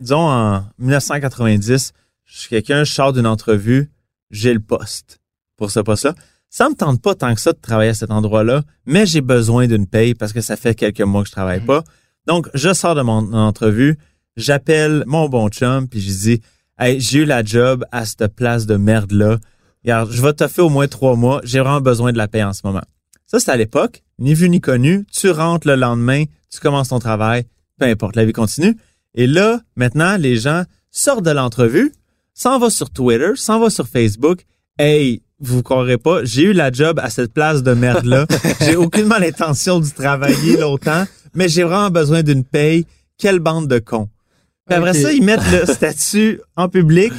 Disons, 0.00 0.28
en 0.28 0.64
1990, 0.78 1.92
je 2.24 2.38
suis 2.38 2.48
quelqu'un, 2.48 2.84
je 2.84 2.92
sors 2.92 3.12
d'une 3.12 3.26
entrevue, 3.26 3.90
j'ai 4.30 4.52
le 4.52 4.60
poste 4.60 5.20
pour 5.56 5.70
ce 5.70 5.80
poste-là. 5.80 6.14
Ça 6.50 6.68
me 6.68 6.74
tente 6.74 7.00
pas 7.00 7.14
tant 7.14 7.34
que 7.34 7.40
ça 7.40 7.52
de 7.52 7.58
travailler 7.60 7.90
à 7.90 7.94
cet 7.94 8.10
endroit-là, 8.10 8.62
mais 8.86 9.06
j'ai 9.06 9.22
besoin 9.22 9.66
d'une 9.66 9.86
paye 9.86 10.14
parce 10.14 10.32
que 10.32 10.40
ça 10.40 10.56
fait 10.56 10.74
quelques 10.74 11.00
mois 11.00 11.22
que 11.22 11.28
je 11.28 11.32
travaille 11.32 11.64
pas. 11.64 11.82
Donc, 12.26 12.48
je 12.54 12.72
sors 12.74 12.94
de 12.94 13.02
mon 13.02 13.32
entrevue, 13.32 13.98
j'appelle 14.36 15.04
mon 15.06 15.28
bon 15.28 15.48
chum, 15.48 15.88
puis 15.88 16.00
je 16.00 16.10
dis, 16.10 16.40
hey, 16.78 17.00
j'ai 17.00 17.20
eu 17.20 17.24
la 17.24 17.44
job 17.44 17.84
à 17.92 18.04
cette 18.04 18.34
place 18.34 18.66
de 18.66 18.76
merde-là. 18.76 19.38
Regarde, 19.84 20.10
je 20.10 20.22
vais 20.22 20.32
te 20.32 20.46
faire 20.48 20.66
au 20.66 20.70
moins 20.70 20.88
trois 20.88 21.16
mois, 21.16 21.40
j'ai 21.44 21.60
vraiment 21.60 21.80
besoin 21.80 22.12
de 22.12 22.18
la 22.18 22.28
paye 22.28 22.42
en 22.42 22.52
ce 22.52 22.62
moment. 22.64 22.82
Ça, 23.26 23.40
c'est 23.40 23.50
à 23.50 23.56
l'époque, 23.56 24.02
ni 24.18 24.34
vu 24.34 24.48
ni 24.48 24.60
connu. 24.60 25.06
Tu 25.12 25.30
rentres 25.30 25.66
le 25.66 25.76
lendemain, 25.76 26.24
tu 26.50 26.60
commences 26.60 26.88
ton 26.88 26.98
travail, 26.98 27.44
peu 27.78 27.86
importe, 27.86 28.16
la 28.16 28.24
vie 28.24 28.32
continue. 28.32 28.76
Et 29.14 29.26
là, 29.26 29.60
maintenant, 29.76 30.16
les 30.16 30.36
gens 30.36 30.64
sortent 30.90 31.24
de 31.24 31.30
l'entrevue, 31.30 31.92
s'en 32.32 32.58
va 32.58 32.70
sur 32.70 32.90
Twitter, 32.90 33.32
s'en 33.34 33.60
va 33.60 33.70
sur 33.70 33.86
Facebook. 33.86 34.44
Hey, 34.78 35.22
vous 35.40 35.62
croirez 35.62 35.98
pas, 35.98 36.24
j'ai 36.24 36.42
eu 36.42 36.52
la 36.52 36.72
job 36.72 36.98
à 36.98 37.10
cette 37.10 37.32
place 37.32 37.62
de 37.62 37.74
merde-là. 37.74 38.26
j'ai 38.60 38.76
aucunement 38.76 39.18
l'intention 39.18 39.80
d'y 39.80 39.92
travailler 39.92 40.56
longtemps, 40.56 41.04
mais 41.34 41.48
j'ai 41.48 41.62
vraiment 41.62 41.90
besoin 41.90 42.22
d'une 42.22 42.44
paye. 42.44 42.86
Quelle 43.18 43.38
bande 43.38 43.68
de 43.68 43.78
cons. 43.78 44.08
Puis 44.66 44.76
après 44.78 44.94
ça, 44.94 45.12
ils 45.12 45.22
mettent 45.22 45.40
le 45.52 45.66
statut 45.72 46.40
en 46.56 46.68
public. 46.68 47.12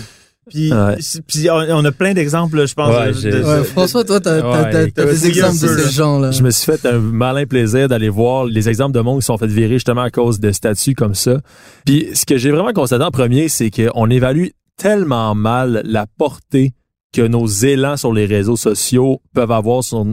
Puis, 0.48 0.72
Ouais. 0.72 0.98
puis 1.28 1.50
on 1.50 1.84
a 1.86 1.92
plein 1.92 2.14
d'exemples, 2.14 2.68
je 2.68 2.74
pense. 2.76 2.90
Ouais, 2.90 3.12
de- 3.32 3.44
Ouais, 3.44 3.64
François, 3.64 4.04
toi, 4.04 4.20
t'as 4.20 4.84
des 4.92 5.26
exemples 5.28 5.54
de 5.60 5.68
ces 5.68 5.84
là. 5.86 5.90
gens-là. 5.90 6.32
Je 6.32 6.44
me 6.44 6.52
suis 6.52 6.66
fait 6.72 6.86
un 6.86 7.00
malin 7.00 7.46
plaisir 7.48 7.88
d'aller 7.88 8.10
voir 8.10 8.46
les 8.46 8.70
exemples 8.70 8.92
de 8.94 9.00
monde 9.00 9.22
qui 9.22 9.26
sont 9.26 9.40
fait 9.40 9.48
virer 9.48 9.74
justement 9.74 10.02
à 10.04 10.12
cause 10.12 10.40
de 10.40 10.52
statuts 10.52 10.94
comme 10.94 11.16
ça. 11.16 11.40
Puis 11.84 12.10
ce 12.14 12.28
que 12.28 12.38
j'ai 12.38 12.52
vraiment 12.52 12.74
constaté 12.74 13.04
en 13.04 13.10
premier, 13.10 13.48
c'est 13.50 13.72
qu'on 13.72 14.08
évalue 14.12 14.50
tellement 14.78 15.34
mal 15.34 15.82
la 15.84 16.06
portée 16.18 16.74
que 17.12 17.24
nos 17.26 17.48
élans 17.48 17.98
sur 17.98 18.14
les 18.14 18.28
réseaux 18.28 18.58
sociaux 18.58 19.22
peuvent 19.34 19.52
avoir 19.52 19.84
sur 19.84 20.06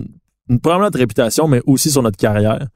notre 0.49 0.99
réputation, 0.99 1.47
mais 1.47 1.61
aussi 1.67 1.91
sur 1.91 2.03
notre 2.03 2.17
carrière. 2.17 2.67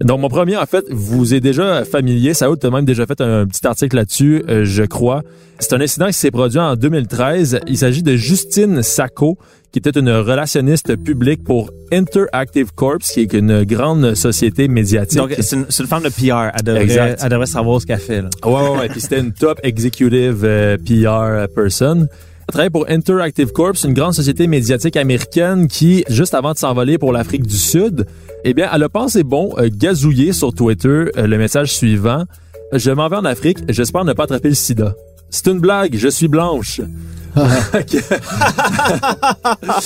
Donc, 0.00 0.20
mon 0.20 0.28
premier, 0.28 0.56
en 0.56 0.66
fait, 0.66 0.84
vous 0.90 1.34
est 1.34 1.40
déjà 1.40 1.84
familier. 1.84 2.32
Saoud 2.34 2.64
a 2.64 2.70
même 2.70 2.84
déjà 2.84 3.04
fait 3.06 3.20
un 3.20 3.46
petit 3.46 3.66
article 3.66 3.96
là-dessus, 3.96 4.44
euh, 4.48 4.64
je 4.64 4.84
crois. 4.84 5.22
C'est 5.58 5.72
un 5.72 5.80
incident 5.80 6.06
qui 6.06 6.12
s'est 6.12 6.30
produit 6.30 6.60
en 6.60 6.76
2013. 6.76 7.60
Il 7.66 7.76
s'agit 7.76 8.04
de 8.04 8.14
Justine 8.14 8.82
Sacco, 8.82 9.38
qui 9.72 9.80
était 9.80 9.98
une 9.98 10.10
relationniste 10.10 10.94
publique 10.96 11.42
pour 11.42 11.70
Interactive 11.92 12.72
Corps, 12.74 12.98
qui 12.98 13.20
est 13.22 13.32
une 13.32 13.64
grande 13.64 14.14
société 14.14 14.68
médiatique. 14.68 15.18
Donc, 15.18 15.34
c'est 15.40 15.56
une, 15.56 15.66
une 15.78 15.86
femme 15.86 16.04
de 16.04 16.10
PR. 16.10 16.52
Elle 16.56 16.62
devrait, 16.62 16.82
Exact. 16.84 17.20
elle 17.22 17.30
devrait 17.30 17.46
savoir 17.46 17.80
ce 17.80 17.86
qu'elle 17.86 17.98
fait. 17.98 18.22
Là. 18.22 18.28
Ouais, 18.44 18.52
ouais, 18.52 18.78
ouais. 18.78 18.88
Puis 18.88 19.00
c'était 19.00 19.18
une 19.18 19.32
top 19.32 19.58
executive 19.64 20.42
euh, 20.44 20.76
PR 20.76 21.52
person. 21.52 22.06
Elle 22.48 22.52
travaille 22.52 22.70
pour 22.70 22.86
Interactive 22.88 23.52
Corp, 23.52 23.76
une 23.84 23.92
grande 23.92 24.14
société 24.14 24.46
médiatique 24.46 24.96
américaine 24.96 25.68
qui, 25.68 26.02
juste 26.08 26.32
avant 26.32 26.52
de 26.54 26.56
s'envoler 26.58 26.96
pour 26.96 27.12
l'Afrique 27.12 27.46
du 27.46 27.58
Sud, 27.58 28.06
eh 28.42 28.54
bien, 28.54 28.70
elle 28.74 28.82
a 28.84 28.88
pensé 28.88 29.22
bon 29.22 29.52
euh, 29.58 29.68
gazouiller 29.70 30.32
sur 30.32 30.54
Twitter 30.54 30.88
euh, 31.18 31.26
le 31.26 31.36
message 31.36 31.74
suivant. 31.74 32.24
Je 32.72 32.90
m'en 32.90 33.08
vais 33.08 33.16
en 33.16 33.26
Afrique, 33.26 33.58
j'espère 33.68 34.06
ne 34.06 34.14
pas 34.14 34.22
attraper 34.24 34.48
le 34.48 34.54
sida. 34.54 34.94
C'est 35.28 35.46
une 35.48 35.58
blague, 35.60 35.94
je 35.94 36.08
suis 36.08 36.26
blanche. 36.26 36.80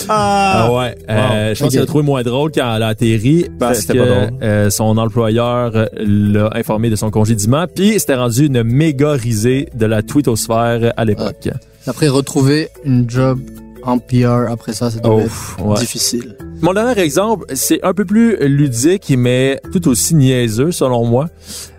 ah 0.09 0.73
ouais, 0.73 0.95
euh, 1.11 1.55
je 1.55 1.59
pense 1.59 1.67
Ok. 1.67 1.73
qu'elle 1.73 1.83
a 1.83 1.87
trouvé 1.87 2.05
moins 2.05 2.23
drôle 2.23 2.53
quand 2.55 2.77
elle 2.77 2.83
a 2.85 2.89
atterri 2.89 3.47
parce 3.59 3.87
que 3.87 3.99
euh, 3.99 4.71
son 4.71 4.97
employeur 4.99 5.73
euh, 5.75 5.87
l'a 5.99 6.51
informé 6.57 6.91
de 6.91 6.97
son 6.97 7.11
congédiement, 7.11 7.67
puis 7.67 7.99
c'était 7.99 8.15
rendu 8.15 8.47
une 8.47 8.63
méga 8.63 9.13
risée 9.15 9.69
de 9.75 9.87
la 9.87 10.03
twittosphère 10.03 10.93
à 10.97 11.05
l'époque. 11.05 11.49
Après, 11.87 12.09
retrouver 12.09 12.69
une 12.85 13.09
job 13.09 13.41
en 13.85 13.99
PR 13.99 14.49
après 14.49 14.73
ça, 14.73 14.91
ouais. 15.05 15.27
difficile. 15.77 16.37
Mon 16.61 16.73
dernier 16.73 17.01
exemple, 17.01 17.47
c'est 17.55 17.83
un 17.83 17.93
peu 17.93 18.05
plus 18.05 18.37
ludique, 18.47 19.13
mais 19.17 19.61
tout 19.73 19.89
aussi 19.89 20.15
niaiseux 20.15 20.71
selon 20.71 21.05
moi. 21.05 21.27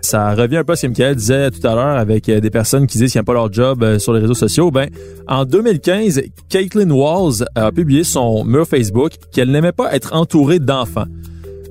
Ça 0.02 0.34
revient 0.34 0.58
un 0.58 0.64
peu 0.64 0.74
à 0.74 0.76
ce 0.76 0.82
que 0.82 0.88
Michael 0.88 1.16
disait 1.16 1.50
tout 1.50 1.66
à 1.66 1.74
l'heure 1.74 1.96
avec 1.96 2.28
euh, 2.28 2.40
des 2.40 2.50
personnes 2.50 2.86
qui 2.86 2.98
disent 2.98 3.12
qu'ils 3.12 3.18
n'aiment 3.18 3.24
pas 3.24 3.32
leur 3.32 3.50
job 3.50 3.82
euh, 3.82 3.98
sur 3.98 4.12
les 4.12 4.20
réseaux 4.20 4.34
sociaux. 4.34 4.70
Ben, 4.70 4.90
en 5.26 5.46
2015, 5.46 6.20
Caitlin 6.50 6.90
Walls 6.90 7.46
a 7.54 7.72
publié 7.72 8.04
sur 8.04 8.20
son 8.20 8.44
mur 8.44 8.66
Facebook 8.68 9.12
qu'elle 9.32 9.50
n'aimait 9.50 9.72
pas 9.72 9.94
être 9.94 10.14
entourée 10.14 10.58
d'enfants. 10.58 11.06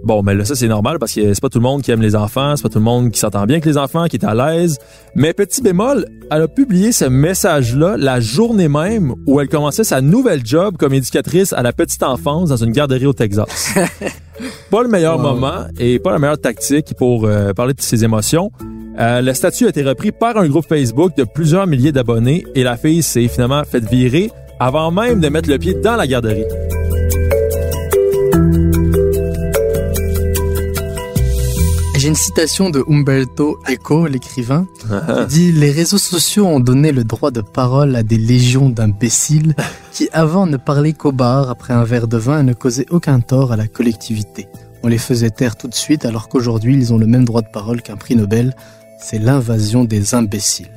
Bon, 0.04 0.22
mais 0.22 0.34
là, 0.36 0.44
ça, 0.44 0.54
c'est 0.56 0.68
normal 0.68 1.00
parce 1.00 1.14
que 1.14 1.34
c'est 1.34 1.42
pas 1.42 1.48
tout 1.50 1.60
le 1.60 1.64
monde 1.64 1.82
qui 1.82 1.90
aime 1.92 2.02
les 2.02 2.16
enfants, 2.16 2.56
c'est 2.58 2.64
pas 2.64 2.70
tout 2.70 2.80
le 2.80 2.84
monde 2.84 3.10
qui 3.12 3.20
s'entend 3.20 3.46
bien 3.46 3.56
avec 3.56 3.66
les 3.66 3.78
enfants, 3.78 4.06
qui 4.08 4.18
est 4.18 4.26
à 4.26 4.34
l'aise. 4.34 4.78
Mais 5.16 5.34
petit 5.34 5.62
bémol, 5.62 6.06
elle 6.30 6.42
a 6.42 6.48
publié 6.50 6.92
ce 6.92 7.06
message-là 7.06 7.96
la 7.98 8.20
journée 8.20 8.68
même 8.68 9.16
où 9.28 9.40
elle 9.40 9.48
commençait 9.48 9.86
sa 9.86 10.02
nouvelle 10.02 10.46
job 10.46 10.76
comme 10.78 10.94
éducatrice 10.94 11.54
à 11.54 11.62
la 11.64 11.72
petite 11.72 12.04
enfance 12.04 12.50
dans 12.50 12.58
une 12.58 12.72
garderie 12.72 13.06
au 13.06 13.14
Texas. 13.14 13.74
pas 14.72 14.84
le 14.84 14.90
meilleur 14.90 15.16
Wow. 15.18 15.22
moment 15.36 15.66
et 15.80 16.00
pas 16.00 16.12
la 16.12 16.20
meilleure 16.20 16.40
tactique 16.42 16.94
pour 16.98 17.26
euh, 17.26 17.54
parler 17.54 17.74
de 17.74 17.82
ses 17.82 18.04
émotions. 18.04 18.52
Euh, 19.00 19.22
le 19.22 19.34
statut 19.34 19.68
a 19.68 19.70
été 19.70 19.84
repris 19.84 20.12
par 20.12 20.38
un 20.38 20.48
groupe 20.50 20.66
Facebook 20.68 21.16
de 21.16 21.24
plusieurs 21.24 21.66
milliers 21.66 21.92
d'abonnés 21.94 22.46
et 22.56 22.64
la 22.64 22.76
fille 22.78 23.04
s'est 23.04 23.28
finalement 23.30 23.64
faite 23.64 23.86
virer 23.90 24.32
avant 24.60 24.92
même 24.92 25.20
de 25.22 25.30
mettre 25.30 25.50
le 25.50 25.58
pied 25.58 25.74
dans 25.76 25.96
la 25.96 26.06
garderie. 26.08 26.44
J'ai 32.04 32.10
une 32.10 32.16
citation 32.16 32.70
de 32.70 32.84
Umberto 32.90 33.60
Eco, 33.72 34.08
l'écrivain, 34.08 34.68
qui 34.82 35.26
dit 35.38 35.52
Les 35.54 35.72
réseaux 35.72 35.98
sociaux 35.98 36.46
ont 36.46 36.60
donné 36.60 36.92
le 36.92 37.06
droit 37.06 37.32
de 37.32 37.40
parole 37.40 37.96
à 37.96 38.04
des 38.04 38.18
légions 38.18 38.68
d'imbéciles 38.68 39.56
qui 39.94 40.10
avant 40.12 40.46
ne 40.46 40.58
parlaient 40.58 40.92
qu'au 40.92 41.14
bar 41.14 41.50
après 41.50 41.74
un 41.74 41.86
verre 41.86 42.10
de 42.10 42.18
vin 42.18 42.42
et 42.42 42.44
ne 42.44 42.52
causaient 42.52 42.88
aucun 42.90 43.22
tort 43.22 43.54
à 43.54 43.56
la 43.56 43.68
collectivité. 43.70 44.50
On 44.84 44.90
les 44.90 44.98
faisait 44.98 45.30
taire 45.30 45.56
tout 45.56 45.70
de 45.70 45.74
suite 45.76 46.04
alors 46.04 46.28
qu'aujourd'hui 46.28 46.76
ils 46.76 46.92
ont 46.92 46.98
le 46.98 47.08
même 47.08 47.24
droit 47.24 47.42
de 47.42 47.48
parole 47.54 47.82
qu'un 47.82 47.96
prix 47.96 48.18
Nobel. 48.18 48.54
C'est 49.00 49.20
l'invasion 49.20 49.86
des 49.86 50.14
imbéciles. 50.14 50.68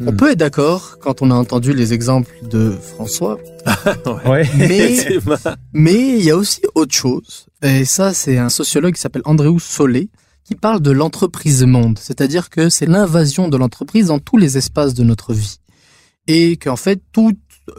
On 0.00 0.10
Hmm. 0.10 0.16
peut 0.16 0.30
être 0.30 0.38
d'accord 0.38 0.96
quand 1.02 1.20
on 1.20 1.30
a 1.30 1.34
entendu 1.34 1.74
les 1.74 1.92
exemples 1.92 2.32
de 2.50 2.70
François, 2.94 3.36
Ouais. 4.26 4.48
mais 5.74 6.16
il 6.18 6.24
y 6.24 6.30
a 6.30 6.36
aussi 6.38 6.62
autre 6.74 6.94
chose. 6.94 7.44
Et 7.62 7.84
ça, 7.84 8.14
c'est 8.14 8.38
un 8.38 8.48
sociologue 8.48 8.94
qui 8.94 9.00
s'appelle 9.02 9.20
Andrew 9.26 9.58
Solé 9.58 10.08
qui 10.44 10.54
parle 10.54 10.80
de 10.80 10.90
l'entreprise 10.90 11.64
monde. 11.64 11.98
C'est-à-dire 11.98 12.50
que 12.50 12.68
c'est 12.68 12.86
l'invasion 12.86 13.48
de 13.48 13.56
l'entreprise 13.56 14.06
dans 14.06 14.18
tous 14.18 14.36
les 14.36 14.58
espaces 14.58 14.94
de 14.94 15.04
notre 15.04 15.32
vie. 15.32 15.58
Et 16.26 16.56
qu'en 16.56 16.76
fait, 16.76 17.00
tout 17.12 17.32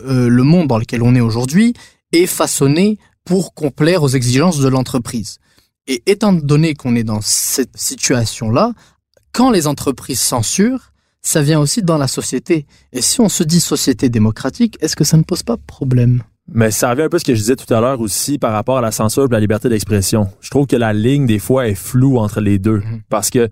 euh, 0.06 0.30
le 0.30 0.44
monde 0.44 0.68
dans 0.68 0.78
lequel 0.78 1.04
on 1.04 1.16
est 1.16 1.22
aujourd'hui 1.22 1.74
est 2.12 2.26
façonné 2.26 2.98
pour 3.26 3.54
complaire 3.54 4.04
aux 4.04 4.10
exigences 4.10 4.60
de 4.60 4.68
l'entreprise. 4.68 5.38
Et 5.88 6.04
étant 6.06 6.34
donné 6.34 6.74
qu'on 6.74 6.96
est 6.96 7.04
dans 7.04 7.22
cette 7.22 7.78
situation-là, 7.78 8.74
quand 9.32 9.52
les 9.52 9.68
entreprises 9.68 10.20
censurent, 10.20 10.92
ça 11.22 11.42
vient 11.42 11.60
aussi 11.60 11.84
dans 11.84 11.98
la 11.98 12.08
société. 12.08 12.66
Et 12.92 13.02
si 13.02 13.22
on 13.22 13.30
se 13.30 13.44
dit 13.44 13.60
société 13.60 14.10
démocratique, 14.10 14.78
est-ce 14.82 14.96
que 14.96 15.04
ça 15.04 15.18
ne 15.18 15.24
pose 15.24 15.44
pas 15.44 15.58
problème? 15.58 16.24
Mais 16.48 16.72
ça 16.72 16.90
revient 16.90 17.04
un 17.04 17.10
peu 17.10 17.18
à 17.18 17.20
ce 17.20 17.26
que 17.26 17.34
je 17.34 17.40
disais 17.40 17.56
tout 17.56 17.72
à 17.74 17.80
l'heure 17.80 18.02
aussi 18.02 18.38
par 18.38 18.52
rapport 18.52 18.78
à 18.78 18.82
la 18.82 18.92
censure 18.92 19.26
et 19.26 19.28
la 19.30 19.40
liberté 19.40 19.70
d'expression. 19.70 20.28
Je 20.42 20.50
trouve 20.50 20.68
que 20.68 20.76
la 20.76 20.94
ligne, 20.94 21.26
des 21.26 21.40
fois, 21.40 21.68
est 21.68 21.76
floue 21.76 22.18
entre 22.18 22.42
les 22.42 22.60
deux. 22.60 22.78
Mhm. 22.80 23.02
Parce 23.10 23.30
que 23.30 23.50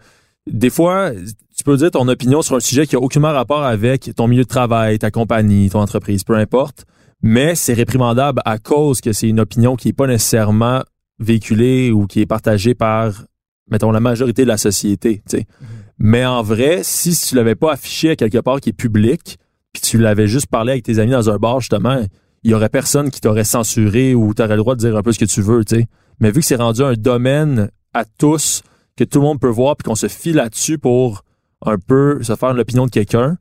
des 0.52 0.70
fois, 0.70 1.12
tu 1.56 1.64
peux 1.64 1.78
dire 1.78 1.92
ton 1.92 2.08
opinion 2.08 2.42
sur 2.42 2.56
un 2.56 2.60
sujet 2.60 2.88
qui 2.88 2.96
a 2.96 3.00
aucunement 3.00 3.32
rapport 3.32 3.64
avec 3.64 4.12
ton 4.16 4.28
milieu 4.28 4.44
de 4.44 4.48
travail, 4.48 5.00
ta 5.00 5.12
compagnie, 5.12 5.70
ton 5.70 5.80
entreprise, 5.80 6.24
peu 6.24 6.36
importe. 6.36 6.86
Mais 7.22 7.56
c'est 7.56 7.74
réprimandable 7.74 8.42
à 8.46 8.58
cause 8.58 9.02
que 9.02 9.14
c'est 9.14 9.28
une 9.28 9.40
opinion 9.40 9.76
qui 9.76 9.90
est 9.90 9.94
pas 9.94 10.08
nécessairement 10.08 10.82
véhiculée 11.20 11.92
ou 11.92 12.08
qui 12.08 12.22
est 12.22 12.26
partagée 12.26 12.76
par, 12.76 13.24
mettons, 13.70 13.92
la 13.92 14.00
majorité 14.00 14.44
de 14.44 14.48
la 14.48 14.58
société. 14.58 15.22
sais. 15.26 15.46
Mais 16.00 16.26
en 16.26 16.42
vrai, 16.42 16.80
si 16.84 17.14
tu 17.14 17.36
l'avais 17.36 17.56
pas 17.56 17.74
affiché 17.74 18.12
à 18.12 18.16
quelque 18.16 18.38
part 18.38 18.62
qui 18.62 18.70
est 18.70 18.74
public, 18.74 19.38
puis 19.74 19.82
tu 19.82 19.98
l'avais 19.98 20.28
juste 20.28 20.48
parlé 20.48 20.72
avec 20.72 20.84
tes 20.84 20.98
amis 20.98 21.12
dans 21.12 21.30
un 21.30 21.38
bar, 21.38 21.60
justement, 21.60 22.02
il 22.44 22.52
y 22.52 22.54
aurait 22.54 22.70
personne 22.70 23.10
qui 23.12 23.20
t'aurait 23.22 23.44
censuré 23.44 24.16
ou 24.16 24.34
t'aurais 24.34 24.56
le 24.56 24.62
droit 24.62 24.76
de 24.76 24.80
dire 24.80 24.96
un 24.98 25.02
peu 25.02 25.12
ce 25.12 25.20
que 25.20 25.26
tu 25.26 25.42
veux, 25.42 25.64
tu 25.66 25.76
sais. 25.78 25.88
Mais 26.20 26.32
vu 26.32 26.40
que 26.42 26.46
c'est 26.46 26.56
rendu 26.56 26.84
un 26.84 26.94
domaine 26.94 27.70
à 27.94 28.04
tous, 28.06 28.62
que 28.98 29.04
tout 29.04 29.20
le 29.20 29.26
monde 29.26 29.40
peut 29.40 29.50
voir, 29.50 29.76
puis 29.78 29.84
qu'on 29.88 29.96
se 29.96 30.08
fie 30.08 30.34
là-dessus 30.34 30.78
pour 30.78 31.24
un 31.66 31.78
peu 31.78 32.22
se 32.24 32.36
faire 32.36 32.54
l'opinion 32.54 32.86
de 32.86 32.92
quelqu'un, 32.92 33.38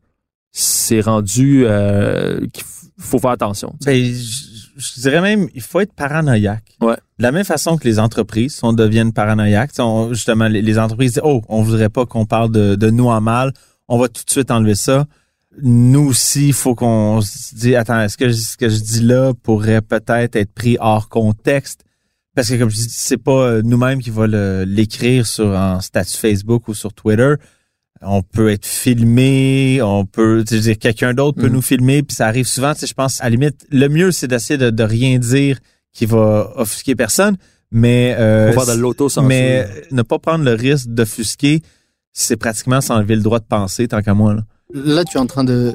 c'est 0.52 1.00
rendu 1.00 1.64
euh, 1.66 2.40
qu'il 2.52 2.64
faut 2.98 3.18
faire 3.18 3.30
attention. 3.30 3.74
Ben, 3.84 4.02
je, 4.02 4.10
je 4.76 5.00
dirais 5.00 5.20
même, 5.20 5.48
il 5.54 5.60
faut 5.62 5.80
être 5.80 5.92
paranoïaque. 5.92 6.64
Ouais. 6.80 6.96
De 7.18 7.22
la 7.22 7.32
même 7.32 7.44
façon 7.44 7.76
que 7.76 7.84
les 7.86 7.98
entreprises, 7.98 8.60
on 8.62 8.72
devienne 8.72 9.12
paranoïaques. 9.12 9.72
On- 9.78 10.12
justement, 10.14 10.48
les, 10.48 10.62
les 10.62 10.78
entreprises 10.78 11.14
disent, 11.14 11.22
oh, 11.24 11.42
on 11.48 11.62
voudrait 11.62 11.88
pas 11.90 12.06
qu'on 12.06 12.26
parle 12.26 12.50
de, 12.50 12.74
de 12.76 12.90
nous 12.90 13.08
en 13.08 13.20
mal. 13.20 13.52
On 13.88 13.98
va 13.98 14.08
tout 14.08 14.24
de 14.24 14.30
suite 14.30 14.50
enlever 14.50 14.74
ça. 14.74 15.06
Nous 15.62 16.06
aussi, 16.08 16.48
il 16.48 16.52
faut 16.52 16.74
qu'on 16.74 17.20
se 17.20 17.54
dise, 17.54 17.74
attends, 17.74 18.00
est-ce 18.02 18.16
que 18.16 18.28
je- 18.28 18.34
ce 18.34 18.56
que 18.56 18.68
je 18.68 18.78
dis 18.80 19.00
là 19.00 19.32
pourrait 19.42 19.82
peut-être 19.82 20.36
être 20.36 20.52
pris 20.52 20.76
hors 20.80 21.08
contexte? 21.08 21.82
Parce 22.34 22.48
que 22.48 22.54
comme 22.54 22.70
je 22.70 22.76
dis, 22.76 22.86
c'est 22.88 23.16
pas 23.16 23.32
euh, 23.48 23.62
nous-mêmes 23.64 24.00
qui 24.00 24.10
va 24.10 24.26
l'écrire 24.64 25.26
sur 25.26 25.56
un 25.56 25.80
statut 25.80 26.16
Facebook 26.16 26.68
ou 26.68 26.74
sur 26.74 26.92
Twitter. 26.92 27.34
On 28.00 28.22
peut 28.22 28.50
être 28.50 28.64
filmé, 28.66 29.80
on 29.82 30.04
peut, 30.06 30.44
tu 30.46 30.62
sais, 30.62 30.76
quelqu'un 30.76 31.14
d'autre 31.14 31.40
peut 31.40 31.48
Mm. 31.48 31.52
nous 31.52 31.62
filmer, 31.62 32.02
puis 32.04 32.14
ça 32.14 32.26
arrive 32.28 32.46
souvent. 32.46 32.72
Tu 32.74 32.80
sais, 32.80 32.86
je 32.86 32.94
pense, 32.94 33.20
à 33.20 33.24
la 33.24 33.30
limite, 33.30 33.66
le 33.72 33.88
mieux 33.88 34.12
c'est 34.12 34.28
d'essayer 34.28 34.56
de, 34.56 34.70
de 34.70 34.82
rien 34.84 35.18
dire 35.18 35.58
qui 35.92 36.06
va 36.06 36.52
offusquer 36.54 36.94
personne, 36.94 37.36
mais 37.72 38.14
euh, 38.18 38.52
faire 38.52 38.66
de 38.76 38.80
mais 39.28 39.66
ne 39.90 40.02
pas 40.02 40.18
prendre 40.20 40.44
le 40.44 40.52
risque 40.52 40.86
d'offusquer, 40.88 41.62
c'est 42.12 42.36
pratiquement 42.36 42.80
s'enlever 42.80 43.16
le 43.16 43.22
droit 43.22 43.40
de 43.40 43.44
penser, 43.46 43.88
tant 43.88 44.00
qu'à 44.00 44.14
moi. 44.14 44.34
Là. 44.34 44.42
Là, 44.74 45.02
tu 45.04 45.16
es 45.16 45.20
en 45.20 45.26
train 45.26 45.44
de, 45.44 45.72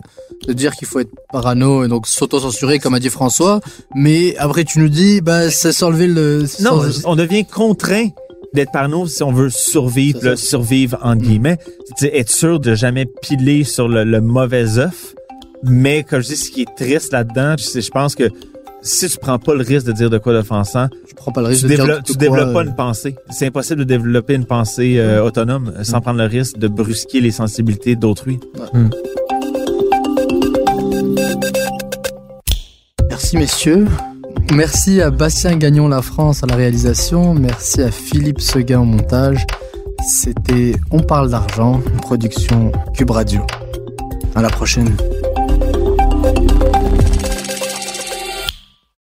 de 0.48 0.54
dire 0.54 0.74
qu'il 0.76 0.88
faut 0.88 1.00
être 1.00 1.10
parano 1.32 1.84
et 1.84 1.88
donc 1.88 2.06
s'auto-censurer, 2.06 2.78
comme 2.78 2.94
a 2.94 3.00
dit 3.00 3.10
François. 3.10 3.60
Mais 3.96 4.36
après, 4.38 4.66
tu 4.66 4.78
nous 4.80 4.90
dis, 4.90 5.20
bah, 5.20 5.50
c'est 5.50 5.72
s'enlever 5.72 6.06
le... 6.08 6.46
Non, 6.62 6.80
on 7.06 7.16
devient 7.16 7.44
contraint 7.44 8.10
d'être 8.54 8.72
parano 8.72 9.08
si 9.08 9.24
on 9.24 9.32
veut 9.32 9.50
survivre, 9.50 10.20
le 10.22 10.36
survivre 10.36 11.00
entre 11.02 11.24
guillemets. 11.24 11.58
Tu 11.98 12.06
sais, 12.06 12.16
être 12.18 12.30
sûr 12.32 12.60
de 12.60 12.76
jamais 12.76 13.08
piler 13.08 13.64
sur 13.64 13.88
le, 13.88 14.04
le 14.04 14.22
mauvais 14.22 14.78
œuf. 14.78 15.16
Mais 15.64 16.04
comme 16.04 16.22
je 16.22 16.28
dis, 16.28 16.36
ce 16.36 16.52
qui 16.52 16.62
est 16.62 16.76
triste 16.78 17.14
là-dedans, 17.14 17.56
c'est- 17.58 17.82
je 17.82 17.90
pense 17.90 18.14
que 18.14 18.30
si 18.84 19.08
tu 19.08 19.18
prends 19.18 19.40
pas 19.40 19.56
le 19.56 19.64
risque 19.64 19.88
de 19.88 19.94
dire 19.94 20.10
de 20.10 20.18
quoi 20.18 20.34
d'offensant, 20.34 20.88
tu 21.08 21.16
prends 21.16 21.32
pas 21.32 21.42
le 21.42 21.48
risque 21.48 21.62
tu 21.62 21.68
de 21.68 21.76
dire 21.76 21.86
développes, 21.86 22.04
tout 22.04 22.14
tu 22.14 22.18
quoi, 22.18 22.38
développes 22.38 22.54
pas 22.54 22.60
euh, 22.60 22.66
une 22.66 22.76
pensée. 22.76 23.16
C'est 23.32 23.48
impossible 23.48 23.80
de 23.80 23.86
développer 23.86 24.36
une 24.36 24.46
pensée 24.46 24.96
euh, 24.98 25.24
autonome 25.24 25.74
euh, 25.78 25.84
sans 25.84 26.02
prendre 26.02 26.20
le 26.20 26.26
risque 26.26 26.58
de 26.58 26.68
brusquer 26.68 27.22
les 27.22 27.32
sensibilités 27.32 27.96
d'autrui. 27.96 28.40
Merci, 33.10 33.38
messieurs. 33.38 33.88
Merci 34.54 35.02
à 35.02 35.10
Bastien 35.10 35.56
Gagnon 35.56 35.88
La 35.88 36.02
France 36.02 36.44
à 36.44 36.48
la 36.48 36.56
réalisation. 36.56 37.34
Merci 37.34 37.82
à 37.82 37.90
Philippe 37.90 38.42
Seguin 38.42 38.82
au 38.82 38.86
montage. 38.86 39.46
C'était 40.06 40.76
On 40.92 41.00
parle 41.00 41.30
d'argent, 41.30 41.82
une 41.94 42.02
production 42.02 42.72
Cube 42.94 43.12
Radio. 43.12 43.42
À 44.36 44.42
la 44.42 44.50
prochaine. 44.50 44.94